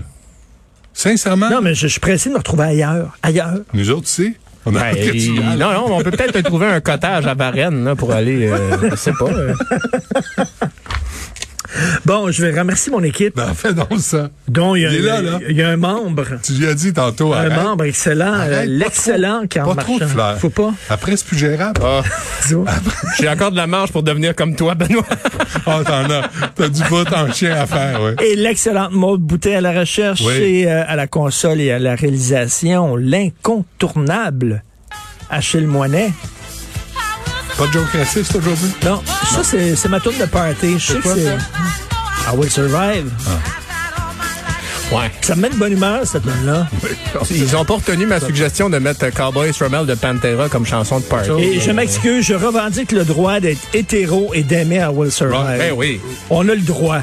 Sincèrement, 0.92 1.50
Non, 1.50 1.60
mais 1.62 1.74
je, 1.74 1.82
je 1.82 1.86
suis 1.88 2.00
pressé 2.00 2.28
de 2.28 2.34
me 2.34 2.38
retrouver 2.38 2.64
ailleurs. 2.64 3.16
Ailleurs. 3.22 3.58
nous 3.74 3.90
autres, 3.90 4.06
tu 4.06 4.24
sais, 4.24 4.32
on 4.64 4.74
a 4.74 4.80
Ben, 4.92 5.56
non, 5.58 5.72
non, 5.72 5.86
on 5.96 6.02
peut 6.02 6.10
peut-être 6.10 6.40
trouver 6.44 6.66
un 6.66 6.80
cottage 6.80 7.26
à 7.26 7.34
Varennes 7.34 7.84
là, 7.84 7.94
pour 7.96 8.12
aller, 8.12 8.46
euh, 8.50 8.90
je 8.90 8.96
sais 8.96 9.12
pas. 9.18 9.26
euh. 9.30 9.54
Bon, 12.04 12.30
je 12.30 12.44
vais 12.44 12.58
remercier 12.58 12.90
mon 12.92 13.02
équipe, 13.02 13.36
Ben, 13.36 13.52
fais 13.54 13.72
donc 13.74 13.98
ça. 13.98 14.30
dont 14.48 14.74
il 14.74 14.82
y 14.82 14.86
a, 14.86 14.90
Il 14.90 14.96
est 14.96 15.00
là, 15.02 15.22
là. 15.22 15.38
il 15.48 15.56
y 15.56 15.62
a 15.62 15.68
un 15.70 15.76
membre. 15.76 16.24
Tu 16.42 16.52
lui 16.52 16.66
as 16.66 16.74
dit 16.74 16.92
tantôt, 16.92 17.32
Un 17.34 17.38
arrête. 17.50 17.62
membre 17.62 17.84
excellent, 17.84 18.34
euh, 18.40 18.64
l'excellent 18.66 19.38
trop- 19.40 19.46
Karl 19.48 19.74
Pas 19.76 19.82
trop 19.82 19.98
de 19.98 20.06
fleurs. 20.06 20.38
Faut 20.38 20.50
pas. 20.50 20.72
Après, 20.90 21.16
c'est 21.16 21.26
plus 21.26 21.36
gérable. 21.38 21.80
Ah, 21.84 22.02
dis-moi. 22.46 22.66
j'ai 23.18 23.28
encore 23.28 23.50
de 23.50 23.56
la 23.56 23.66
marge 23.66 23.92
pour 23.92 24.02
devenir 24.02 24.34
comme 24.34 24.54
toi, 24.56 24.74
Benoît. 24.74 25.04
Ah, 25.66 25.80
t'en 25.86 26.10
as. 26.10 26.30
T'as 26.54 26.68
du 26.68 26.82
bout 26.84 27.06
en 27.12 27.32
chien 27.32 27.54
à 27.54 27.66
faire, 27.66 28.00
ouais. 28.02 28.14
Et 28.24 28.36
l'excellente 28.36 28.92
Maude 28.92 29.20
Boutet 29.20 29.56
à 29.56 29.60
la 29.60 29.72
recherche 29.78 30.22
Oui. 30.24 30.34
et 30.34 30.70
euh, 30.70 30.82
à 30.86 30.96
la 30.96 31.06
console 31.06 31.60
et 31.60 31.70
à 31.72 31.78
la 31.78 31.94
réalisation, 31.94 32.96
l'incontournable 32.96 34.62
Achille 35.30 35.66
Moinet. 35.66 36.12
Pas 37.58 37.66
de 37.66 37.72
joke 37.72 37.88
raciste 37.92 38.34
aujourd'hui? 38.36 38.70
Non, 38.84 39.02
ça, 39.06 39.42
c'est 39.42 39.76
c'est 39.76 39.88
ma 39.88 39.98
tourne 39.98 40.18
de 40.18 40.26
party. 40.26 40.78
Je 40.78 40.92
sais 40.92 40.98
que 40.98 41.08
c'est... 41.14 41.24
I 41.24 42.36
Will 42.36 42.50
Survive. 42.50 43.10
Ouais. 44.92 45.10
Ça 45.22 45.34
me 45.34 45.42
met 45.42 45.48
de 45.48 45.56
bonne 45.56 45.72
humeur, 45.72 46.06
cette 46.06 46.22
tourne-là. 46.22 46.68
Ils 47.30 47.56
ont 47.56 47.64
pas 47.64 47.74
retenu 47.74 48.06
ma 48.06 48.20
suggestion 48.20 48.68
de 48.68 48.78
mettre 48.78 49.08
Cowboy 49.10 49.52
Strumel 49.52 49.86
de 49.86 49.94
Pantera 49.94 50.48
comme 50.48 50.66
chanson 50.66 51.00
de 51.00 51.04
party. 51.04 51.30
Et 51.40 51.60
je 51.60 51.70
m'excuse, 51.70 52.24
je 52.26 52.34
revendique 52.34 52.92
le 52.92 53.04
droit 53.04 53.40
d'être 53.40 53.60
hétéro 53.72 54.32
et 54.34 54.42
d'aimer 54.42 54.76
I 54.76 54.88
Will 54.92 55.10
Survive. 55.10 55.58
Ben 55.58 55.72
oui. 55.74 56.00
On 56.30 56.48
a 56.48 56.54
le 56.54 56.60
droit. 56.60 57.00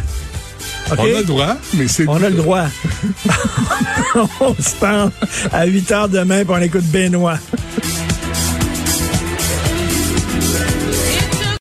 On 0.91 1.03
a 1.03 1.07
le 1.07 1.24
droit, 1.24 1.55
mais 1.74 1.88
c'est... 1.88 2.07
On 2.07 2.22
a 2.22 2.29
le 2.29 2.36
droit. 2.36 2.65
on 4.39 4.55
se 4.55 4.75
parle 4.75 5.12
à 5.51 5.65
8 5.65 5.91
heures 5.91 6.10
demain, 6.10 6.45
puis 6.45 6.53
on 6.55 6.62
écoute 6.62 6.86
Benoît. 6.86 7.39